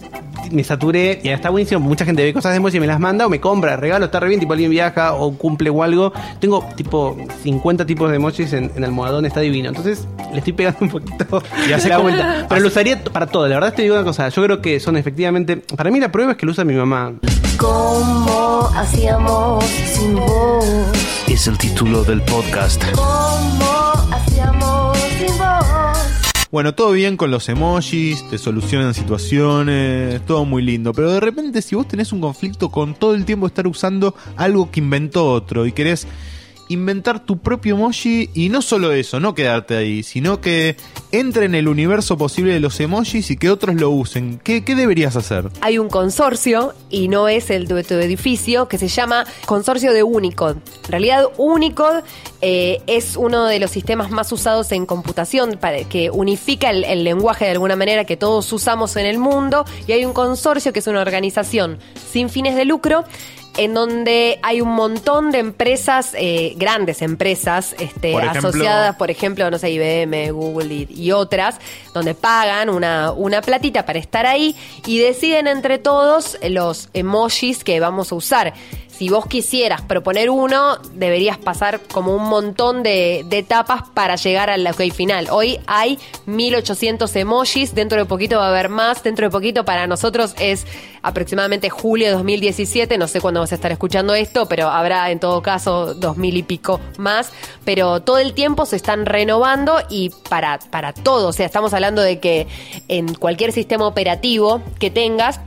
me 0.51 0.65
saturé 0.65 1.21
y 1.23 1.29
está 1.29 1.51
buenísimo. 1.51 1.81
Mucha 1.81 2.05
gente 2.05 2.23
ve 2.25 2.33
cosas 2.33 2.53
de 2.53 2.57
emoji 2.59 2.77
y 2.77 2.81
me 2.81 2.87
las 2.87 3.01
manda 3.01 3.27
o 3.27 3.29
me 3.31 3.41
compra, 3.41 3.77
regalo, 3.77 4.07
está 4.07 4.21
re 4.21 4.29
bien. 4.29 4.41
Tipo, 4.41 4.53
alguien 4.53 4.71
viaja 4.71 5.15
o 5.15 5.33
cumple 5.37 5.71
o 5.71 5.83
algo. 5.83 6.13
Tengo 6.41 6.65
tipo 6.77 7.17
50 7.43 7.87
tipos 7.87 8.11
de 8.11 8.17
emojis 8.17 8.53
en, 8.53 8.71
en 8.77 8.85
almohadón, 8.85 9.25
está 9.27 9.41
divino. 9.41 9.69
Entonces 9.69 10.07
le 10.33 10.39
estoy 10.39 10.53
pegando 10.53 10.79
un 10.83 10.89
poquito 10.91 11.43
Y 11.69 11.73
hace 11.75 11.89
la 11.89 11.97
como- 11.97 12.09
vuelta. 12.11 12.47
Pero 12.49 12.61
lo 12.61 12.69
usaría 12.69 13.03
para 13.05 13.27
todo. 13.27 13.47
La 13.49 13.57
verdad 13.57 13.75
te 13.75 13.83
digo 13.83 13.95
una 13.95 14.05
cosa. 14.05 14.29
Yo 14.29 14.43
creo 14.45 14.61
que 14.61 14.81
son 14.81 14.97
efectivamente. 14.97 15.57
Para 15.57 15.91
mí 15.91 16.01
la 16.01 16.11
prueba 16.13 16.33
es 16.33 16.39
que 16.39 16.47
lo 16.47 16.53
usa 16.53 16.65
mi 16.65 16.75
mamá. 16.75 17.13
¿Cómo 17.59 18.71
hacíamos 18.77 19.65
sin 19.65 20.15
vos? 20.15 20.65
Es 21.27 21.47
el 21.47 21.59
título 21.59 22.05
del 22.05 22.23
podcast. 22.23 22.83
¿Cómo? 22.95 23.78
Bueno, 26.51 26.75
todo 26.75 26.93
bien 26.93 27.19
con 27.19 27.31
los 27.31 27.47
emojis, 27.51 28.27
te 28.31 28.39
solucionan 28.39 28.95
situaciones, 28.95 30.25
todo 30.25 30.47
muy 30.47 30.63
lindo. 30.63 30.95
Pero 30.95 31.13
de 31.13 31.21
repente, 31.21 31.61
si 31.61 31.77
vos 31.77 31.87
tenés 31.87 32.11
un 32.11 32.23
conflicto 32.23 32.71
con 32.71 32.95
todo 32.95 33.15
el 33.15 33.27
tiempo 33.27 33.47
estar 33.47 33.67
usando 33.67 34.15
algo 34.35 34.71
que 34.71 34.81
inventó 34.81 35.31
otro 35.31 35.67
y 35.67 35.73
querés 35.73 36.07
inventar 36.69 37.25
tu 37.25 37.39
propio 37.39 37.75
emoji 37.75 38.31
y 38.35 38.49
no 38.49 38.63
solo 38.63 38.93
eso, 38.93 39.21
no 39.21 39.35
quedarte 39.35 39.77
ahí, 39.77 40.03
sino 40.03 40.41
que 40.41 40.77
entre 41.13 41.47
en 41.47 41.55
el 41.55 41.69
universo 41.69 42.19
posible 42.19 42.53
de 42.53 42.61
los 42.61 42.79
emojis 42.81 43.31
y 43.31 43.37
que 43.37 43.51
otros 43.51 43.77
lo 43.77 43.91
usen, 43.91 44.41
¿qué, 44.45 44.65
qué 44.65 44.75
deberías 44.75 45.17
hacer? 45.17 45.49
Hay 45.61 45.79
un 45.79 45.89
consorcio, 45.89 46.75
y 46.91 47.09
no 47.09 47.29
es 47.29 47.51
el 47.51 47.67
de 47.67 47.83
tu 47.85 47.95
edificio, 47.95 48.69
que 48.69 48.79
se 48.79 48.89
llama 48.89 49.25
Consorcio 49.47 49.93
de 49.93 50.03
Unicode. 50.03 50.59
En 50.85 50.91
realidad, 50.91 51.25
Unicode 51.39 52.03
eh, 52.41 52.83
es 52.87 53.17
uno 53.17 53.47
de 53.47 53.59
los 53.59 53.71
sistemas 53.71 54.11
más 54.11 54.31
usados 54.33 54.71
en 54.73 54.87
computación, 54.87 55.59
para, 55.61 55.85
que 55.85 56.11
unifica 56.11 56.71
el, 56.71 56.85
el 56.85 57.05
lenguaje 57.05 57.47
de 57.47 57.53
alguna 57.53 57.77
manera 57.77 58.05
que 58.05 58.17
todos 58.17 58.53
usamos 58.53 58.97
en 58.97 59.07
el 59.07 59.19
mundo, 59.19 59.65
y 59.87 59.93
hay 59.93 60.05
un 60.05 60.13
consorcio 60.13 60.73
que 60.73 60.81
es 60.81 60.87
una 60.87 61.01
organización 61.01 61.79
sin 62.11 62.29
fines 62.29 62.55
de 62.55 62.65
lucro 62.65 63.05
en 63.59 63.75
donde 63.75 64.39
hay 64.43 64.61
un 64.63 64.71
montón 64.71 65.31
de 65.33 65.41
empresas, 65.41 66.13
eh, 66.17 66.55
grandes 66.57 67.03
empresas, 67.03 67.75
este, 67.79 68.13
Por 68.13 68.25
ejemplo- 68.25 68.49
asociadas, 68.49 68.97
por 68.97 69.11
ejemplo, 69.11 69.51
no 69.51 69.59
sé, 69.59 69.71
IBM, 69.73 70.31
Google 70.31 70.73
y, 70.73 70.89
y 70.95 71.13
otras, 71.13 71.57
donde 71.93 72.15
pagan 72.15 72.71
una, 72.71 73.13
una 73.13 73.43
platita 73.43 73.85
para 73.85 73.99
estar 73.99 74.25
ahí 74.27 74.55
y 74.87 74.99
deciden 74.99 75.49
entre 75.49 75.79
todos 75.79 76.39
los 76.49 76.89
emojis 76.95 77.65
que 77.65 77.81
vamos 77.81 78.13
a 78.13 78.15
usar. 78.15 78.55
Si 78.99 79.09
vos 79.11 79.27
quisieras 79.27 79.83
proponer 79.83 80.29
uno, 80.29 80.77
deberías 80.93 81.39
pasar 81.39 81.79
como 81.83 82.17
un 82.17 82.29
montón 82.29 82.83
de, 82.83 83.21
etapas 83.31 83.85
para 83.95 84.17
llegar 84.17 84.51
al 84.51 84.67
final. 84.93 85.29
Hoy 85.31 85.61
hay 85.69 86.01
1800 86.27 87.15
emojis, 87.15 87.77
dentro 87.77 87.99
de 87.99 88.07
poquito 88.07 88.39
va 88.39 88.47
a 88.47 88.49
haber 88.49 88.71
más, 88.71 89.05
dentro 89.05 89.27
de 89.27 89.31
poquito 89.31 89.65
para 89.65 89.87
nosotros 89.87 90.35
es 90.41 90.67
aproximadamente 91.03 91.71
julio 91.71 92.09
de 92.09 92.15
2017, 92.15 92.99
no 92.99 93.07
sé 93.07 93.21
cuándo 93.21 93.39
vas 93.39 93.53
a 93.53 93.55
estar 93.55 93.71
escuchando 93.71 94.15
esto, 94.15 94.47
pero 94.47 94.67
habrá 94.69 95.09
en 95.13 95.21
todo 95.21 95.43
caso 95.43 95.95
2000 95.95 96.37
y 96.37 96.43
pico 96.43 96.81
más, 96.99 97.31
pero 97.65 98.01
todo 98.01 98.19
el 98.19 98.35
tiempo 98.35 98.67
se 98.67 98.75
están 98.75 99.07
renovando 99.07 99.77
y 99.89 100.11
para, 100.29 100.59
para 100.59 100.93
todo, 100.93 101.29
o 101.29 101.33
sea, 101.33 101.47
estamos 101.47 101.73
hablando 101.73 102.03
de 102.03 102.19
que 102.19 102.49
en 102.89 103.15
cualquier 103.15 103.53
sistema 103.53 103.87
operativo 103.87 104.61
que 104.81 104.91
tengas, 104.91 105.41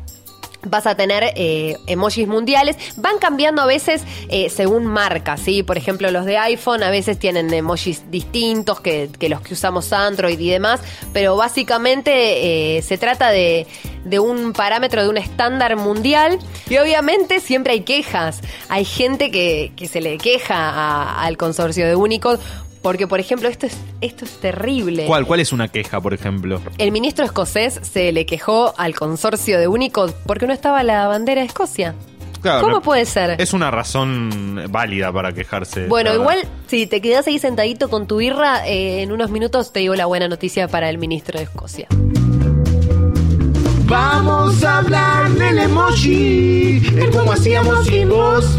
vas 0.64 0.88
a 0.88 0.96
tener 0.96 1.34
eh, 1.36 1.78
emojis 1.88 2.28
mundiales. 2.28 2.78
Van 2.98 3.18
cambiando 3.20 3.62
a 3.62 3.66
veces 3.66 4.04
eh, 4.30 4.50
según 4.50 4.86
marca, 4.86 5.38
¿sí? 5.38 5.64
Por 5.64 5.78
ejemplo, 5.78 6.12
los 6.12 6.26
de 6.26 6.38
iPhone 6.38 6.84
a 6.84 6.90
veces 6.90 7.18
tienen 7.20 7.54
emojis 7.54 8.10
distintos 8.10 8.80
que, 8.80 9.10
que 9.20 9.30
los 9.30 9.42
que 9.42 9.54
usamos 9.54 9.92
Android 9.94 10.40
y 10.40 10.50
demás, 10.50 10.82
pero 11.14 11.36
básicamente 11.36 12.78
eh, 12.78 12.82
se 12.82 12.98
trata 12.98 13.30
de, 13.30 13.68
de 14.06 14.20
un 14.20 14.54
parámetro, 14.54 15.04
de 15.04 15.10
un 15.10 15.18
estándar 15.18 15.76
mundial 15.76 16.40
y 16.70 16.78
obviamente 16.78 17.40
siempre 17.40 17.74
hay 17.74 17.82
quejas. 17.82 18.42
Hay 18.70 18.86
gente 18.86 19.32
que, 19.32 19.72
que 19.76 19.88
se 19.88 20.02
le 20.02 20.18
queja 20.18 21.22
al 21.22 21.38
consorcio 21.38 21.88
de 21.88 21.96
Unicode. 21.96 22.40
Porque, 22.82 23.08
por 23.08 23.20
ejemplo, 23.20 23.48
esto 23.48 23.68
es, 23.68 23.78
esto 24.02 24.26
es 24.26 24.32
terrible. 24.40 25.06
¿Cuál, 25.06 25.26
¿Cuál 25.26 25.40
es 25.40 25.54
una 25.54 25.68
queja, 25.68 26.02
por 26.02 26.14
ejemplo? 26.14 26.62
El 26.78 26.92
ministro 26.92 27.24
escocés 27.24 27.80
se 27.84 28.12
le 28.12 28.26
quejó 28.26 28.74
al 28.78 28.96
consorcio 28.96 29.60
de 29.60 29.68
Unicode 29.68 30.14
porque 30.26 30.48
no 30.48 30.54
estaba 30.54 30.84
la 30.84 31.08
bandera 31.08 31.42
de 31.42 31.48
Escocia. 31.48 31.94
Claro, 32.42 32.62
¿Cómo 32.62 32.82
puede 32.82 33.06
ser? 33.06 33.40
Es 33.40 33.54
una 33.54 33.70
razón 33.70 34.64
válida 34.70 35.14
para 35.14 35.32
quejarse. 35.32 35.86
Bueno, 35.86 36.12
igual 36.12 36.40
si 36.66 36.88
te 36.88 37.00
quedas 37.00 37.28
ahí 37.28 37.38
sentadito 37.38 37.88
con 37.88 38.08
tu 38.08 38.18
birra, 38.18 38.68
eh, 38.68 39.04
en 39.04 39.12
unos 39.12 39.30
minutos 39.30 39.72
te 39.72 39.82
digo 39.82 39.94
la 39.94 40.08
buena 40.08 40.28
noticia 40.28 40.68
para 40.68 40.90
el 40.90 40.98
ministro 40.98 41.38
de 41.38 41.44
Escocia. 41.46 41.88
Vamos 43.86 44.64
a 44.64 44.80
hablar 44.80 45.30
del 45.32 45.60
emoji, 45.60 46.80
de 46.80 47.10
cómo 47.12 47.34
hacíamos 47.34 47.86
sin 47.86 48.10
voz. 48.10 48.58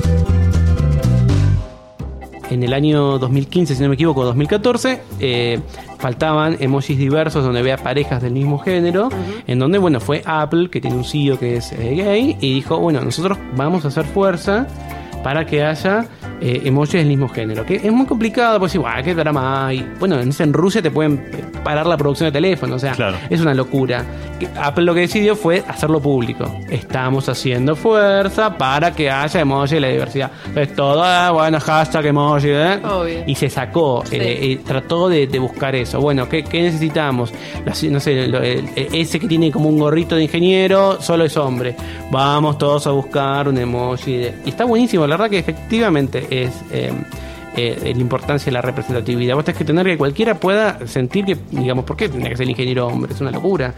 En 2.52 2.62
el 2.62 2.74
año 2.74 3.18
2015, 3.18 3.74
si 3.74 3.82
no 3.82 3.88
me 3.88 3.94
equivoco, 3.94 4.24
2014, 4.24 5.00
eh, 5.20 5.58
faltaban 5.98 6.58
emojis 6.60 6.98
diversos 6.98 7.42
donde 7.42 7.62
vea 7.62 7.78
parejas 7.78 8.20
del 8.20 8.34
mismo 8.34 8.58
género, 8.58 9.08
en 9.46 9.58
donde, 9.58 9.78
bueno, 9.78 10.00
fue 10.00 10.22
Apple, 10.26 10.68
que 10.68 10.78
tiene 10.78 10.96
un 10.96 11.04
CEO 11.04 11.38
que 11.38 11.56
es 11.56 11.72
eh, 11.72 11.94
gay, 11.94 12.36
y 12.42 12.52
dijo, 12.54 12.78
bueno, 12.78 13.00
nosotros 13.00 13.38
vamos 13.56 13.86
a 13.86 13.88
hacer 13.88 14.04
fuerza 14.04 14.66
para 15.24 15.46
que 15.46 15.62
haya 15.62 16.06
eh, 16.42 16.62
emojis 16.64 16.94
del 16.94 17.06
mismo 17.06 17.28
género. 17.28 17.64
Que 17.64 17.76
es 17.76 17.92
muy 17.92 18.04
complicado, 18.04 18.58
pues 18.58 18.74
igual, 18.74 19.02
¿qué 19.02 19.14
drama 19.14 19.68
hay? 19.68 19.88
Bueno, 19.98 20.20
en, 20.20 20.52
Rusia 20.52 20.82
te 20.82 20.90
pueden 20.90 21.24
eh, 21.32 21.44
parar 21.64 21.86
la 21.86 21.96
producción 21.96 22.26
de 22.28 22.32
teléfono, 22.32 22.74
o 22.74 22.78
sea, 22.78 22.92
Claro. 22.92 23.16
es 23.30 23.40
una 23.40 23.54
locura. 23.54 24.04
Apple 24.56 24.84
lo 24.84 24.94
que 24.94 25.00
decidió 25.00 25.36
fue 25.36 25.62
hacerlo 25.66 26.00
público. 26.00 26.44
Estamos 26.70 27.28
haciendo 27.28 27.74
fuerza 27.76 28.56
para 28.56 28.92
que 28.92 29.10
haya 29.10 29.40
emoji 29.40 29.74
de 29.74 29.80
la 29.80 29.88
diversidad. 29.88 30.30
Entonces 30.46 30.74
todo, 30.76 31.02
ah, 31.02 31.30
bueno, 31.30 31.58
hashtag 31.60 32.06
emoji, 32.06 32.48
¿eh? 32.50 32.80
Obvio. 32.84 33.22
Y 33.26 33.34
se 33.34 33.48
sacó, 33.50 34.02
Sí. 34.06 34.16
eh, 34.20 34.38
y 34.46 34.56
trató 34.56 35.08
de, 35.08 35.26
de 35.26 35.38
buscar 35.38 35.74
eso. 35.74 36.00
Bueno, 36.00 36.28
¿qué, 36.28 36.42
qué 36.44 36.62
necesitamos? 36.62 37.32
La- 37.64 37.74
no 37.90 38.00
sé, 38.00 38.26
lo- 38.28 38.42
el- 38.42 38.68
ese 38.76 39.18
que 39.20 39.26
tiene 39.26 39.50
como 39.50 39.68
un 39.68 39.78
gorrito 39.78 40.16
de 40.16 40.22
ingeniero, 40.24 41.00
solo 41.00 41.24
es 41.24 41.36
hombre. 41.36 41.74
Vamos 42.10 42.58
todos 42.58 42.86
a 42.86 42.90
buscar 42.90 43.48
un 43.48 43.58
emoji. 43.58 44.16
de- 44.16 44.34
y 44.44 44.50
está 44.50 44.64
buenísimo, 44.64 45.06
la 45.06 45.16
verdad 45.16 45.30
que 45.30 45.38
efectivamente 45.38 46.26
es... 46.30 46.52
eh, 46.70 46.92
eh, 47.56 47.92
la 47.94 48.00
importancia 48.00 48.46
de 48.46 48.52
la 48.52 48.62
representatividad. 48.62 49.34
Vos 49.34 49.44
tenés 49.44 49.58
que 49.58 49.64
tener 49.64 49.86
que 49.86 49.98
cualquiera 49.98 50.34
pueda 50.34 50.86
sentir 50.86 51.24
que, 51.24 51.36
digamos, 51.50 51.84
¿por 51.84 51.96
qué 51.96 52.08
tendría 52.08 52.30
que 52.30 52.36
ser 52.36 52.48
ingeniero 52.48 52.86
hombre? 52.86 53.12
Es 53.12 53.20
una 53.20 53.30
locura. 53.30 53.74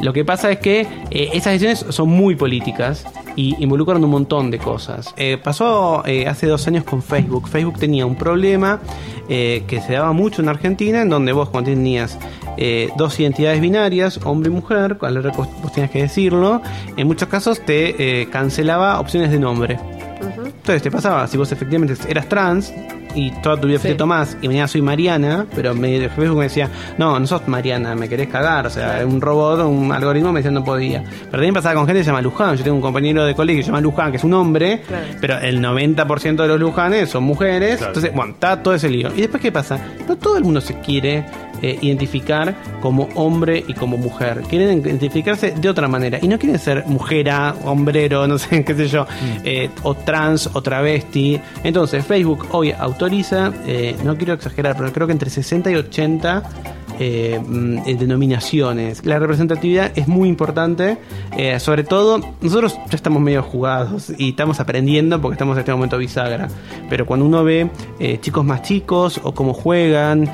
Lo 0.00 0.12
que 0.12 0.24
pasa 0.24 0.50
es 0.50 0.58
que 0.58 0.80
eh, 1.10 1.30
esas 1.32 1.54
decisiones 1.54 1.86
son 1.88 2.08
muy 2.08 2.36
políticas 2.36 3.04
y 3.36 3.56
involucran 3.62 4.02
un 4.04 4.10
montón 4.10 4.50
de 4.50 4.58
cosas. 4.58 5.12
Eh, 5.16 5.38
pasó 5.42 6.04
eh, 6.06 6.26
hace 6.26 6.46
dos 6.46 6.66
años 6.66 6.84
con 6.84 7.02
Facebook. 7.02 7.48
Facebook 7.48 7.78
tenía 7.78 8.06
un 8.06 8.16
problema 8.16 8.80
eh, 9.28 9.64
que 9.66 9.80
se 9.80 9.94
daba 9.94 10.12
mucho 10.12 10.42
en 10.42 10.48
Argentina, 10.48 11.02
en 11.02 11.08
donde 11.08 11.32
vos 11.32 11.48
cuando 11.48 11.70
tenías 11.70 12.18
eh, 12.56 12.90
dos 12.96 13.18
identidades 13.18 13.60
binarias, 13.60 14.20
hombre 14.24 14.50
y 14.50 14.54
mujer, 14.54 14.98
cual 14.98 15.16
era 15.16 15.30
vos 15.30 15.48
vos 15.62 15.72
tenías 15.72 15.90
que 15.90 16.02
decirlo, 16.02 16.60
en 16.96 17.06
muchos 17.06 17.28
casos 17.28 17.60
te 17.60 18.20
eh, 18.22 18.28
cancelaba 18.28 19.00
opciones 19.00 19.30
de 19.30 19.38
nombre. 19.38 19.78
Entonces 20.20 20.82
te 20.82 20.90
pasaba, 20.90 21.26
si 21.26 21.36
vos 21.36 21.50
efectivamente 21.52 21.94
eras 22.08 22.28
trans 22.28 22.72
y 23.14 23.30
toda 23.42 23.56
tu 23.60 23.66
vida 23.68 23.78
fuiste 23.78 23.94
Sí. 23.94 23.98
Tomás 23.98 24.36
y 24.42 24.48
mañana 24.48 24.66
soy 24.68 24.82
Mariana, 24.82 25.46
pero 25.54 25.74
me, 25.74 26.08
Facebook 26.08 26.36
me 26.38 26.44
decía, 26.44 26.68
no, 26.98 27.18
no 27.18 27.26
sos 27.26 27.46
Mariana, 27.48 27.94
me 27.94 28.08
querés 28.08 28.28
cagar, 28.28 28.66
o 28.66 28.70
sea, 28.70 29.02
un 29.06 29.20
robot, 29.20 29.60
un 29.66 29.92
algoritmo 29.92 30.32
me 30.32 30.40
decía 30.40 30.50
no 30.50 30.64
podía. 30.64 31.02
Pero 31.02 31.30
también 31.32 31.54
pasaba 31.54 31.74
con 31.76 31.86
gente 31.86 32.00
que 32.00 32.04
se 32.04 32.10
llama 32.10 32.22
Luján, 32.22 32.56
yo 32.56 32.64
tengo 32.64 32.76
un 32.76 32.82
compañero 32.82 33.24
de 33.24 33.34
colegio 33.34 33.60
que 33.60 33.64
se 33.64 33.68
llama 33.68 33.80
Luján, 33.80 34.10
que 34.10 34.16
es 34.18 34.24
un 34.24 34.34
hombre, 34.34 34.82
Claro. 34.86 35.04
pero 35.20 35.38
el 35.38 35.60
90% 35.60 36.42
de 36.42 36.48
los 36.48 36.58
Lujanes 36.60 37.10
son 37.10 37.24
mujeres, 37.24 37.76
Claro. 37.78 37.90
entonces, 37.92 38.12
bueno, 38.14 38.32
está 38.32 38.62
todo 38.62 38.74
ese 38.74 38.88
lío. 38.90 39.10
¿Y 39.14 39.20
después 39.22 39.40
qué 39.42 39.52
pasa? 39.52 39.78
No 40.08 40.16
todo 40.16 40.36
el 40.36 40.44
mundo 40.44 40.60
se 40.60 40.78
quiere 40.80 41.24
eh, 41.64 41.78
identificar 41.80 42.54
como 42.82 43.08
hombre 43.14 43.64
y 43.66 43.72
como 43.72 43.96
mujer. 43.96 44.42
Quieren 44.50 44.80
identificarse 44.80 45.52
de 45.52 45.66
otra 45.66 45.88
manera. 45.88 46.18
Y 46.20 46.28
no 46.28 46.38
quieren 46.38 46.58
ser 46.58 46.84
mujera, 46.84 47.54
hombrero, 47.64 48.26
no 48.26 48.36
sé, 48.36 48.62
qué 48.66 48.74
sé 48.74 48.86
yo, 48.86 49.06
eh, 49.44 49.70
o 49.82 49.94
trans 49.94 50.50
o 50.52 50.60
travesti. 50.60 51.40
Entonces, 51.62 52.04
Facebook 52.04 52.48
hoy 52.50 52.70
autoriza, 52.72 53.50
eh, 53.66 53.96
no 54.04 54.14
quiero 54.14 54.34
exagerar, 54.34 54.76
pero 54.76 54.92
creo 54.92 55.06
que 55.06 55.14
entre 55.14 55.30
60 55.30 55.70
y 55.70 55.76
80 55.76 56.42
eh, 56.98 57.40
mm, 57.44 57.78
eh, 57.86 57.96
denominaciones. 57.98 59.04
La 59.04 59.18
representatividad 59.18 59.92
es 59.96 60.08
muy 60.08 60.28
importante, 60.28 60.98
eh, 61.36 61.58
sobre 61.60 61.84
todo 61.84 62.20
nosotros 62.40 62.74
ya 62.90 62.96
estamos 62.96 63.22
medio 63.22 63.42
jugados 63.42 64.12
y 64.18 64.30
estamos 64.30 64.60
aprendiendo 64.60 65.20
porque 65.20 65.34
estamos 65.34 65.56
en 65.56 65.60
este 65.60 65.72
momento 65.72 65.98
bisagra, 65.98 66.48
pero 66.88 67.06
cuando 67.06 67.26
uno 67.26 67.44
ve 67.44 67.70
eh, 67.98 68.18
chicos 68.20 68.44
más 68.44 68.62
chicos 68.62 69.20
o 69.22 69.32
cómo 69.34 69.54
juegan, 69.54 70.30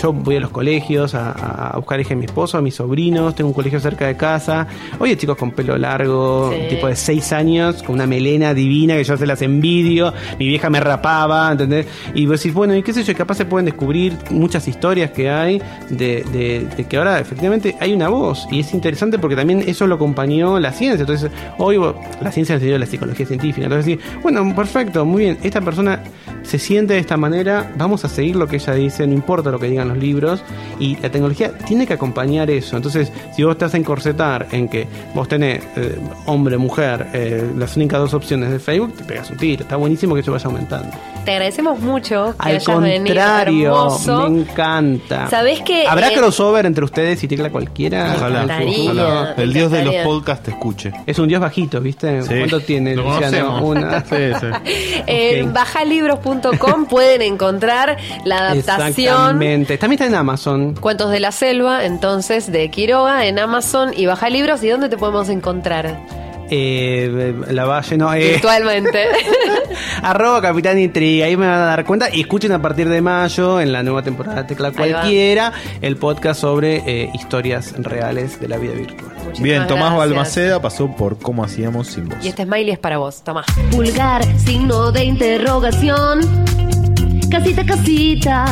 yo 0.00 0.12
voy 0.12 0.36
a 0.36 0.40
los 0.40 0.50
colegios 0.50 1.14
a, 1.14 1.32
a 1.72 1.76
buscar 1.76 2.02
de 2.04 2.16
mi 2.16 2.24
esposo, 2.26 2.58
a 2.58 2.62
mis 2.62 2.74
sobrinos, 2.74 3.34
tengo 3.34 3.48
un 3.48 3.54
colegio 3.54 3.80
cerca 3.80 4.06
de 4.06 4.16
casa, 4.16 4.66
oye 4.98 5.16
chicos 5.16 5.36
con 5.36 5.50
pelo 5.50 5.76
largo, 5.76 6.50
Sí. 6.52 6.68
tipo 6.76 6.86
de 6.86 6.96
6 6.96 7.32
años, 7.32 7.82
con 7.82 7.94
una 7.96 8.06
melena 8.06 8.54
divina 8.54 8.94
que 8.96 9.04
yo 9.04 9.16
se 9.16 9.26
las 9.26 9.42
envidio, 9.42 10.12
mi 10.38 10.46
vieja 10.48 10.70
me 10.70 10.80
rapaba, 10.80 11.50
¿entendés? 11.52 11.86
Y 12.14 12.26
vos 12.26 12.40
decís, 12.40 12.54
bueno, 12.54 12.74
y 12.76 12.82
qué 12.82 12.92
sé 12.92 13.02
yo, 13.02 13.14
capaz 13.14 13.34
se 13.36 13.44
pueden 13.44 13.64
descubrir 13.66 14.16
muchas 14.30 14.66
historias 14.68 15.10
que 15.10 15.28
hay 15.30 15.60
de, 15.96 16.86
que 16.88 16.96
ahora 16.96 17.18
efectivamente 17.18 17.76
hay 17.80 17.92
una 17.92 18.08
voz. 18.08 18.46
Y 18.50 18.60
es 18.60 18.72
interesante 18.74 19.18
porque 19.18 19.36
también 19.36 19.62
eso 19.66 19.86
lo 19.86 19.96
acompañó 19.96 20.58
la 20.58 20.72
ciencia. 20.72 21.00
Entonces, 21.00 21.30
hoy 21.58 21.76
la 22.20 22.32
ciencia 22.32 22.56
sentido 22.56 22.74
de 22.74 22.78
la 22.78 22.86
psicología 22.86 23.26
científica. 23.26 23.66
Entonces, 23.66 23.98
bueno, 24.22 24.54
perfecto, 24.54 25.04
muy 25.04 25.24
bien, 25.24 25.38
esta 25.42 25.60
persona 25.60 26.02
se 26.46 26.58
siente 26.58 26.94
de 26.94 27.00
esta 27.00 27.16
manera, 27.16 27.72
vamos 27.76 28.04
a 28.04 28.08
seguir 28.08 28.36
lo 28.36 28.46
que 28.46 28.56
ella 28.56 28.72
dice, 28.74 29.06
no 29.06 29.14
importa 29.14 29.50
lo 29.50 29.58
que 29.58 29.66
digan 29.68 29.88
los 29.88 29.98
libros. 29.98 30.42
Y 30.78 30.96
la 30.96 31.10
tecnología 31.10 31.52
tiene 31.66 31.86
que 31.86 31.92
acompañar 31.94 32.50
eso. 32.50 32.76
Entonces, 32.76 33.12
si 33.34 33.42
vos 33.42 33.56
te 33.58 33.64
vas 33.64 33.74
a 33.74 33.76
encorsetar 33.76 34.46
en 34.52 34.68
que 34.68 34.86
vos 35.14 35.28
tenés 35.28 35.62
eh, 35.76 35.98
hombre, 36.26 36.56
mujer, 36.58 37.06
eh, 37.12 37.50
las 37.56 37.76
únicas 37.76 38.00
dos 38.00 38.14
opciones 38.14 38.50
de 38.50 38.58
Facebook, 38.58 38.94
te 38.96 39.04
pegas 39.04 39.30
un 39.30 39.36
tiro. 39.36 39.62
Está 39.62 39.76
buenísimo 39.76 40.14
que 40.14 40.20
eso 40.20 40.32
vaya 40.32 40.46
aumentando. 40.46 40.90
Te 41.24 41.32
agradecemos 41.32 41.80
mucho 41.80 42.34
que 42.40 42.48
Al 42.48 42.48
hayas 42.56 42.64
contrario, 42.64 43.88
me 44.30 44.40
encanta. 44.40 45.28
¿Sabés 45.28 45.60
qué? 45.62 45.86
¿Habrá 45.88 46.10
Eh, 46.10 46.14
crossover 46.14 46.66
entre 46.66 46.84
ustedes 46.84 47.22
y 47.24 47.28
Tecla 47.28 47.50
cualquiera? 47.50 48.14
Ojalá, 48.16 48.42
encantaría. 48.44 48.82
ojalá. 48.92 49.34
El 49.36 49.52
dios 49.52 49.72
de 49.72 49.84
los 49.84 49.94
podcasts 50.04 50.44
te 50.44 50.50
escuche. 50.52 50.92
Es 51.04 51.18
un 51.18 51.26
dios 51.26 51.40
bajito, 51.40 51.80
¿viste? 51.80 52.22
Sí. 52.22 52.28
¿Cuánto 52.38 52.60
tiene, 52.60 52.94
Lo 52.94 53.02
Luciano? 53.12 53.64
Una. 53.66 53.96
Sí, 54.06 54.16
sí. 54.40 54.46
Ok. 55.46 55.54
Pueden 56.88 57.22
encontrar 57.22 57.96
la 58.24 58.38
adaptación 58.38 59.06
Exactamente. 59.06 59.78
También 59.78 60.00
está 60.00 60.06
en 60.06 60.14
Amazon. 60.14 60.74
Cuentos 60.74 61.10
de 61.10 61.20
la 61.20 61.32
Selva, 61.32 61.84
entonces, 61.84 62.50
de 62.50 62.70
Quiroga 62.70 63.26
en 63.26 63.38
Amazon 63.38 63.92
y 63.96 64.06
Baja 64.06 64.30
Libros. 64.30 64.62
¿Y 64.62 64.68
dónde 64.68 64.88
te 64.88 64.96
podemos 64.96 65.28
encontrar? 65.28 66.25
Eh, 66.50 67.34
la 67.50 67.64
Valle, 67.64 67.96
no. 67.96 68.12
Eh, 68.14 68.32
Virtualmente. 68.32 69.06
arroba 70.02 70.40
Capitán 70.40 70.78
Intriga. 70.78 71.26
Ahí 71.26 71.36
me 71.36 71.46
van 71.46 71.60
a 71.60 71.66
dar 71.66 71.84
cuenta. 71.84 72.14
Y 72.14 72.20
escuchen 72.20 72.52
a 72.52 72.62
partir 72.62 72.88
de 72.88 73.00
mayo, 73.00 73.60
en 73.60 73.72
la 73.72 73.82
nueva 73.82 74.02
temporada 74.02 74.42
de 74.42 74.48
Tecla. 74.48 74.72
Cualquiera, 74.72 75.52
el 75.80 75.96
podcast 75.96 76.40
sobre 76.40 76.82
eh, 76.86 77.10
historias 77.14 77.74
reales 77.78 78.40
de 78.40 78.48
la 78.48 78.58
vida 78.58 78.74
virtual. 78.74 79.12
Muchísimas 79.14 79.42
Bien, 79.42 79.66
Tomás 79.66 79.90
gracias. 79.90 79.98
Balmaceda 79.98 80.62
pasó 80.62 80.94
por 80.94 81.18
cómo 81.18 81.44
hacíamos 81.44 81.88
sin 81.88 82.08
voz. 82.08 82.18
Y 82.22 82.28
este 82.28 82.44
smiley 82.44 82.70
es 82.70 82.78
para 82.78 82.98
vos, 82.98 83.22
toma. 83.22 83.44
Pulgar, 83.70 84.24
signo 84.38 84.92
de 84.92 85.04
interrogación. 85.04 86.20
Casita, 87.30 87.64
casita. 87.64 88.44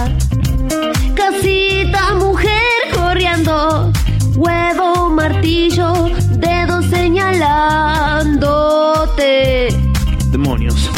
Casita, 1.14 2.14
mujer 2.14 2.50
corriendo. 2.92 3.92
Huevo, 4.36 5.10
martillo, 5.10 6.10
dedo 6.32 6.53
señalándote. 6.90 9.68
Demonios. 10.30 10.90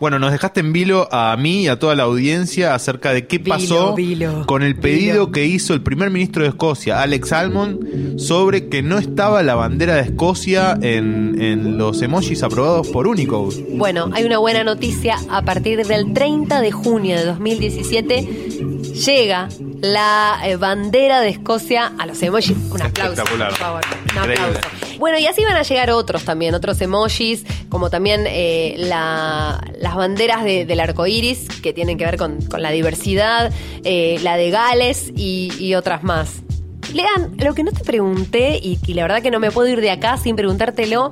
Bueno, 0.00 0.20
nos 0.20 0.30
dejaste 0.30 0.60
en 0.60 0.72
vilo 0.72 1.08
a 1.10 1.36
mí 1.36 1.64
y 1.64 1.68
a 1.68 1.76
toda 1.80 1.96
la 1.96 2.04
audiencia 2.04 2.72
acerca 2.76 3.12
de 3.12 3.26
qué 3.26 3.38
Vilo, 3.38 3.56
pasó 3.56 3.94
vilo, 3.96 4.44
con 4.46 4.62
el 4.62 4.76
pedido 4.76 5.26
vilo. 5.26 5.32
que 5.32 5.46
hizo 5.46 5.74
el 5.74 5.82
primer 5.82 6.10
ministro 6.10 6.44
de 6.44 6.50
Escocia, 6.50 7.02
Alex 7.02 7.30
Salmond, 7.30 8.16
sobre 8.20 8.68
que 8.68 8.80
no 8.80 8.98
estaba 8.98 9.42
la 9.42 9.56
bandera 9.56 9.96
de 9.96 10.02
Escocia 10.02 10.78
en, 10.80 11.42
en 11.42 11.78
los 11.78 12.00
emojis 12.00 12.44
aprobados 12.44 12.86
por 12.88 13.08
Unicode. 13.08 13.66
Bueno, 13.74 14.08
hay 14.12 14.22
una 14.22 14.38
buena 14.38 14.62
noticia. 14.62 15.16
A 15.30 15.42
partir 15.42 15.84
del 15.84 16.12
30 16.12 16.60
de 16.60 16.70
junio 16.70 17.16
de 17.16 17.24
2017 17.24 18.47
llega 19.06 19.48
la 19.80 20.40
eh, 20.44 20.56
bandera 20.56 21.20
de 21.20 21.28
Escocia 21.30 21.92
a 21.98 22.06
los 22.06 22.22
emojis. 22.22 22.56
Un 22.70 22.82
aplauso, 22.82 23.12
Espectacular. 23.12 23.48
por 23.50 23.58
favor. 23.58 23.80
Un 24.12 24.18
aplauso. 24.18 24.60
Bueno, 24.98 25.18
y 25.18 25.26
así 25.26 25.44
van 25.44 25.56
a 25.56 25.62
llegar 25.62 25.90
otros 25.90 26.24
también, 26.24 26.54
otros 26.54 26.80
emojis, 26.80 27.44
como 27.68 27.88
también 27.88 28.24
eh, 28.26 28.74
la- 28.78 29.62
las 29.80 29.94
banderas 29.94 30.42
de- 30.44 30.64
del 30.64 30.80
arco 30.80 31.06
iris, 31.06 31.46
que 31.62 31.72
tienen 31.72 31.96
que 31.98 32.04
ver 32.04 32.16
con, 32.16 32.40
con 32.42 32.62
la 32.62 32.70
diversidad, 32.70 33.52
eh, 33.84 34.18
la 34.22 34.36
de 34.36 34.50
Gales 34.50 35.12
y, 35.16 35.52
y 35.58 35.74
otras 35.74 36.02
más. 36.02 36.42
Lean, 36.92 37.36
lo 37.38 37.54
que 37.54 37.62
no 37.62 37.70
te 37.70 37.84
pregunté, 37.84 38.58
y, 38.62 38.78
y 38.86 38.94
la 38.94 39.02
verdad 39.02 39.22
que 39.22 39.30
no 39.30 39.38
me 39.40 39.50
puedo 39.50 39.68
ir 39.68 39.80
de 39.80 39.90
acá 39.90 40.16
sin 40.16 40.34
preguntártelo, 40.36 41.10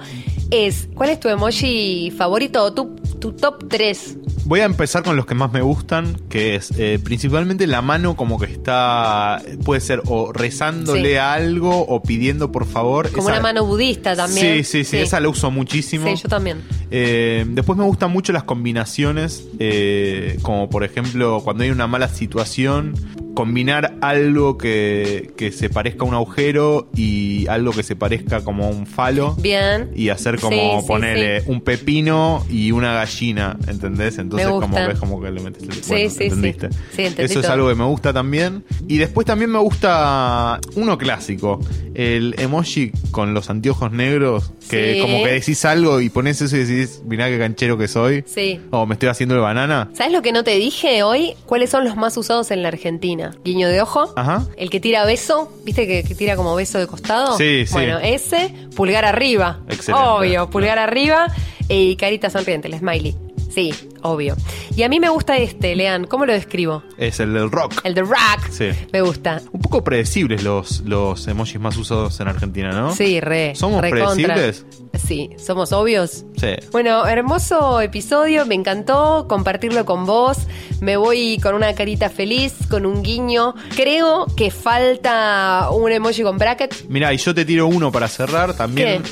es 0.51 0.88
¿cuál 0.94 1.11
es 1.11 1.20
tu 1.20 1.29
emoji 1.29 2.11
favorito 2.16 2.62
o 2.64 2.72
tu, 2.72 2.96
tu 3.19 3.33
top 3.33 3.65
3? 3.69 4.19
Voy 4.45 4.61
a 4.61 4.65
empezar 4.65 5.03
con 5.03 5.17
los 5.17 5.27
que 5.27 5.35
más 5.35 5.53
me 5.53 5.61
gustan, 5.61 6.17
que 6.29 6.55
es 6.55 6.71
eh, 6.79 7.01
principalmente 7.03 7.67
la 7.67 7.83
mano 7.83 8.15
como 8.17 8.39
que 8.39 8.47
está, 8.47 9.43
puede 9.65 9.81
ser 9.81 10.03
o 10.07 10.33
rezándole 10.33 11.11
Sí. 11.11 11.17
a 11.17 11.33
algo 11.33 11.81
o 11.87 12.03
pidiendo 12.03 12.53
por 12.53 12.67
favor. 12.67 13.11
Como 13.11 13.29
Esa- 13.29 13.39
una 13.39 13.43
mano 13.43 13.67
budista 13.67 14.15
también. 14.15 14.59
Sí, 14.59 14.65
sí, 14.65 14.85
sí, 14.85 14.99
esa 14.99 15.19
la 15.21 15.29
uso 15.29 15.51
muchísimo. 15.51 16.07
Sí, 16.07 16.23
yo 16.23 16.29
también. 16.29 16.63
Eh, 16.91 17.45
después 17.49 17.77
me 17.77 17.85
gustan 17.85 18.13
mucho 18.13 18.33
las 18.33 18.45
combinaciones, 18.45 19.45
eh, 19.59 20.39
como 20.43 20.71
por 20.71 20.85
ejemplo 20.85 21.41
cuando 21.43 21.65
hay 21.65 21.71
una 21.71 21.87
mala 21.89 22.09
situación, 22.09 22.95
combinar 23.37 23.99
algo 24.01 24.57
que, 24.57 25.31
que 25.37 25.53
se 25.53 25.68
parezca 25.68 26.05
a 26.05 26.09
un 26.09 26.14
agujero 26.14 26.88
y 26.96 27.46
algo 27.49 27.70
que 27.72 27.83
se 27.83 27.94
parezca 27.94 28.42
como 28.42 28.64
a 28.64 28.68
un 28.68 28.87
falo. 28.87 29.35
Bien. 29.35 29.90
Y 29.94 30.09
hacer 30.09 30.40
como 30.40 30.81
Sí, 30.81 30.87
ponerle 30.88 31.42
sí. 31.42 31.51
un 31.51 31.61
pepino 31.61 32.46
y 32.49 32.72
una 32.72 32.94
gallina, 32.94 33.59
¿entendés? 33.68 34.16
Entonces 34.18 34.49
como 34.49 34.68
gusta. 34.68 34.87
que 34.87 34.92
es 34.94 34.99
como 34.99 35.20
que 35.20 35.31
le 35.31 35.40
metes 35.42 35.62
el 35.64 35.68
bueno, 35.68 36.11
sí, 36.11 36.16
sí. 36.16 36.25
¿entendiste? 36.25 36.70
Sí, 36.94 37.03
entendí 37.05 37.31
Eso 37.31 37.40
es 37.40 37.46
algo 37.51 37.68
que 37.68 37.75
me 37.75 37.85
gusta 37.85 38.11
también. 38.14 38.64
Y 38.88 38.96
después 38.96 39.27
también 39.27 39.51
me 39.51 39.59
gusta 39.59 40.59
uno 40.75 40.96
clásico, 40.96 41.61
el 41.92 42.35
emoji 42.38 42.90
con 43.11 43.35
los 43.35 43.51
anteojos 43.51 43.92
negros, 43.92 44.51
que 44.70 44.99
como 45.03 45.22
que 45.22 45.33
decís 45.33 45.62
algo 45.66 46.01
y 46.01 46.09
pones 46.09 46.40
eso 46.40 46.57
y 46.57 46.64
decís, 46.64 47.03
mirá 47.05 47.29
qué 47.29 47.38
canchero 47.38 47.77
que 47.77 47.87
soy. 47.87 48.25
Sí. 48.27 48.61
O 48.70 48.87
me 48.87 48.94
estoy 48.94 49.11
haciendo 49.11 49.35
de 49.35 49.42
banana. 49.42 49.90
¿Sabes 49.92 50.14
lo 50.14 50.22
que 50.22 50.33
no 50.33 50.42
te 50.42 50.53
dije 50.57 51.03
hoy? 51.03 51.35
¿Cuáles 51.44 51.68
son 51.68 51.85
los 51.85 51.96
más 51.96 52.16
usados 52.16 52.51
en 52.51 52.62
la 52.62 52.68
Argentina? 52.68 53.26
Guiño 53.45 53.69
de 53.69 53.81
ojo. 53.81 54.12
Ajá. 54.17 54.47
El 54.57 54.71
que 54.71 54.81
tira 54.81 55.05
beso, 55.05 55.53
¿viste 55.65 55.87
que, 55.87 56.03
que 56.05 56.15
tira 56.15 56.37
como 56.37 56.55
beso 56.55 56.79
de 56.79 56.87
costado? 56.87 57.37
Sí, 57.37 57.67
sí. 57.67 57.73
Bueno, 57.73 57.99
ese, 57.99 58.55
pulgar 58.75 59.05
arriba. 59.05 59.61
Excelente. 59.69 60.09
Obvio, 60.09 60.51
pulgar 60.51 60.79
arriba 60.79 61.27
y 61.69 61.97
carita 61.97 62.31
sonriente, 62.31 62.69
el 62.69 62.79
smiley. 62.79 63.17
Sí, 63.51 63.73
obvio. 64.07 64.37
Y 64.75 64.83
a 64.83 64.88
mí 64.88 65.01
me 65.01 65.09
gusta 65.09 65.37
este, 65.37 65.75
Lean. 65.77 66.05
¿Cómo 66.07 66.27
lo 66.27 66.33
describo? 66.33 66.83
Es 66.99 67.21
el 67.21 67.33
del 67.33 67.51
rock. 67.51 67.75
El 67.85 67.95
de 67.95 68.03
rock. 68.03 68.51
Sí. 68.51 68.71
Me 68.92 69.01
gusta. 69.01 69.40
Un 69.53 69.61
poco 69.61 69.83
predecibles 69.85 70.42
los, 70.42 70.81
los 70.81 71.27
emojis 71.27 71.61
más 71.61 71.77
usados 71.77 72.19
en 72.21 72.29
Argentina, 72.29 72.71
¿no? 72.73 72.95
Sí, 72.95 73.21
re. 73.21 73.55
¿Somos 73.55 73.81
re 73.81 73.90
contra. 73.90 74.35
predecibles? 74.35 74.66
Sí, 74.97 75.31
somos 75.38 75.73
obvios. 75.73 76.25
Sí. 76.37 76.55
Bueno, 76.73 77.07
hermoso 77.07 77.81
episodio, 77.81 78.47
me 78.47 78.55
encantó 78.55 79.27
compartirlo 79.29 79.85
con 79.85 80.07
vos. 80.07 80.38
Me 80.81 80.97
voy 80.97 81.38
con 81.42 81.55
una 81.55 81.75
carita 81.75 82.09
feliz, 82.11 82.55
con 82.71 82.87
un 82.87 83.03
guiño. 83.03 83.55
Creo 83.75 84.27
que 84.37 84.51
falta 84.51 85.69
un 85.71 85.90
emoji 85.92 86.23
con 86.23 86.38
bracket. 86.38 86.88
Mirá, 86.88 87.12
y 87.12 87.19
yo 87.19 87.35
te 87.35 87.45
tiro 87.45 87.66
uno 87.66 87.92
para 87.92 88.09
cerrar 88.09 88.55
también. 88.55 89.03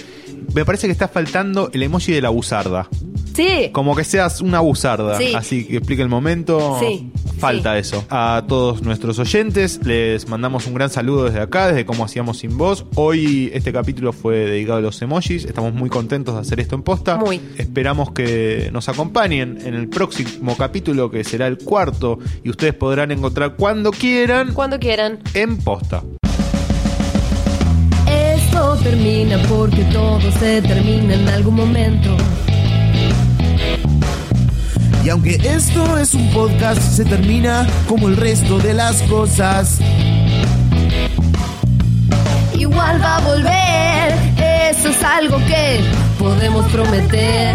Me 0.55 0.65
parece 0.65 0.87
que 0.87 0.93
está 0.93 1.09
faltando 1.09 1.71
el 1.73 1.83
emoji 1.83 2.13
de 2.13 2.23
la 2.23 2.31
buzarda. 2.31 2.89
Sí. 3.35 3.71
Como 3.73 3.97
que 3.97 4.05
seas 4.05 4.41
una 4.41 4.61
buzarda. 4.61 5.19
Sí. 5.19 5.33
Así 5.35 5.65
que 5.67 5.79
explique 5.79 6.03
el 6.03 6.09
momento. 6.09 6.79
Sí, 6.81 7.11
Falta 7.39 7.73
sí. 7.75 7.81
eso. 7.81 8.05
A 8.09 8.45
todos 8.47 8.83
nuestros 8.83 9.19
oyentes 9.19 9.81
les 9.85 10.29
mandamos 10.29 10.67
un 10.69 10.75
gran 10.75 10.89
saludo 10.89 11.25
desde 11.25 11.41
acá, 11.41 11.67
desde 11.69 11.85
cómo 11.85 12.05
hacíamos 12.05 12.39
sin 12.39 12.57
voz. 12.57 12.87
Hoy 12.95 13.51
este 13.53 13.73
capítulo 13.73 14.13
fue 14.13 14.37
dedicado 14.47 14.79
a 14.79 14.83
los 14.83 15.03
emojis. 15.03 15.45
Estamos 15.45 15.75
muy 15.75 15.91
contentos 15.91 16.35
de 16.37 16.41
hacer 16.43 16.61
esto 16.61 16.77
en 16.77 16.83
posta. 16.83 17.17
Muy. 17.17 17.41
Esperamos 17.59 18.13
que 18.13 18.71
nos 18.73 18.89
acompañen 18.89 19.59
en 19.65 19.75
el 19.75 19.89
próximo 19.89 20.57
capítulo 20.57 21.11
que 21.11 21.25
será 21.25 21.49
el 21.49 21.59
cuarto 21.59 22.19
y 22.45 22.51
ustedes 22.51 22.75
podrán 22.75 23.11
encontrar 23.11 23.57
cuando 23.57 23.91
quieran 23.91 24.53
Cuando 24.55 24.79
quieran. 24.79 25.19
en 25.35 25.57
posta. 25.59 26.03
Esto 28.09 28.77
termina 28.83 29.39
porque 29.49 29.83
todo 29.93 30.21
se 30.39 30.63
termina 30.63 31.15
en 31.15 31.29
algún 31.29 31.55
momento. 31.57 32.17
Y 35.05 35.11
aunque 35.11 35.35
esto 35.45 35.99
es 35.99 36.15
un 36.15 36.31
podcast, 36.31 36.81
se 36.81 37.05
termina 37.05 37.67
como 37.87 38.09
el 38.09 38.17
resto 38.17 38.59
de 38.59 38.73
las 38.73 39.03
cosas. 39.03 39.79
Igual 42.59 43.03
va 43.03 43.17
a 43.17 43.21
volver, 43.21 44.15
eso 44.71 44.89
es 44.89 45.03
algo 45.03 45.37
que 45.47 45.81
podemos 46.19 46.67
prometer. 46.73 47.55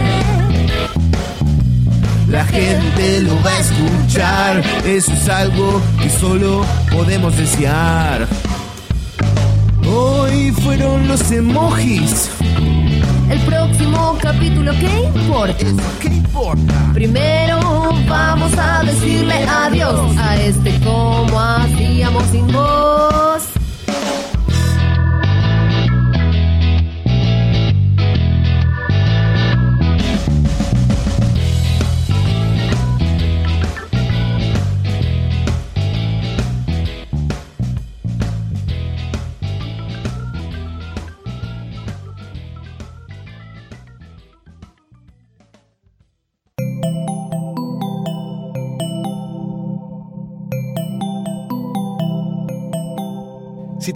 la 2.27 2.45
gente 2.45 3.21
lo 3.21 3.35
va 3.41 3.49
a 3.49 3.59
escuchar. 3.59 4.63
Eso 4.85 5.11
es 5.11 5.29
algo 5.29 5.81
que 5.99 6.09
solo 6.09 6.63
podemos 6.91 7.35
desear. 7.35 8.27
Hoy 9.91 10.51
fueron 10.51 11.07
los 11.07 11.31
emojis. 11.31 12.29
El 13.29 13.39
próximo 13.41 14.17
capítulo, 14.21 14.71
¿qué 14.79 15.03
importa? 15.15 15.55
¿Qué 15.99 16.07
importa? 16.07 16.91
Primero 16.93 17.59
vamos 18.07 18.51
a 18.57 18.83
decirle 18.83 19.35
adiós 19.47 20.17
a 20.17 20.35
este 20.37 20.79
como 20.79 21.39
hacíamos 21.39 22.23
sin 22.31 22.47
voz. 22.47 23.58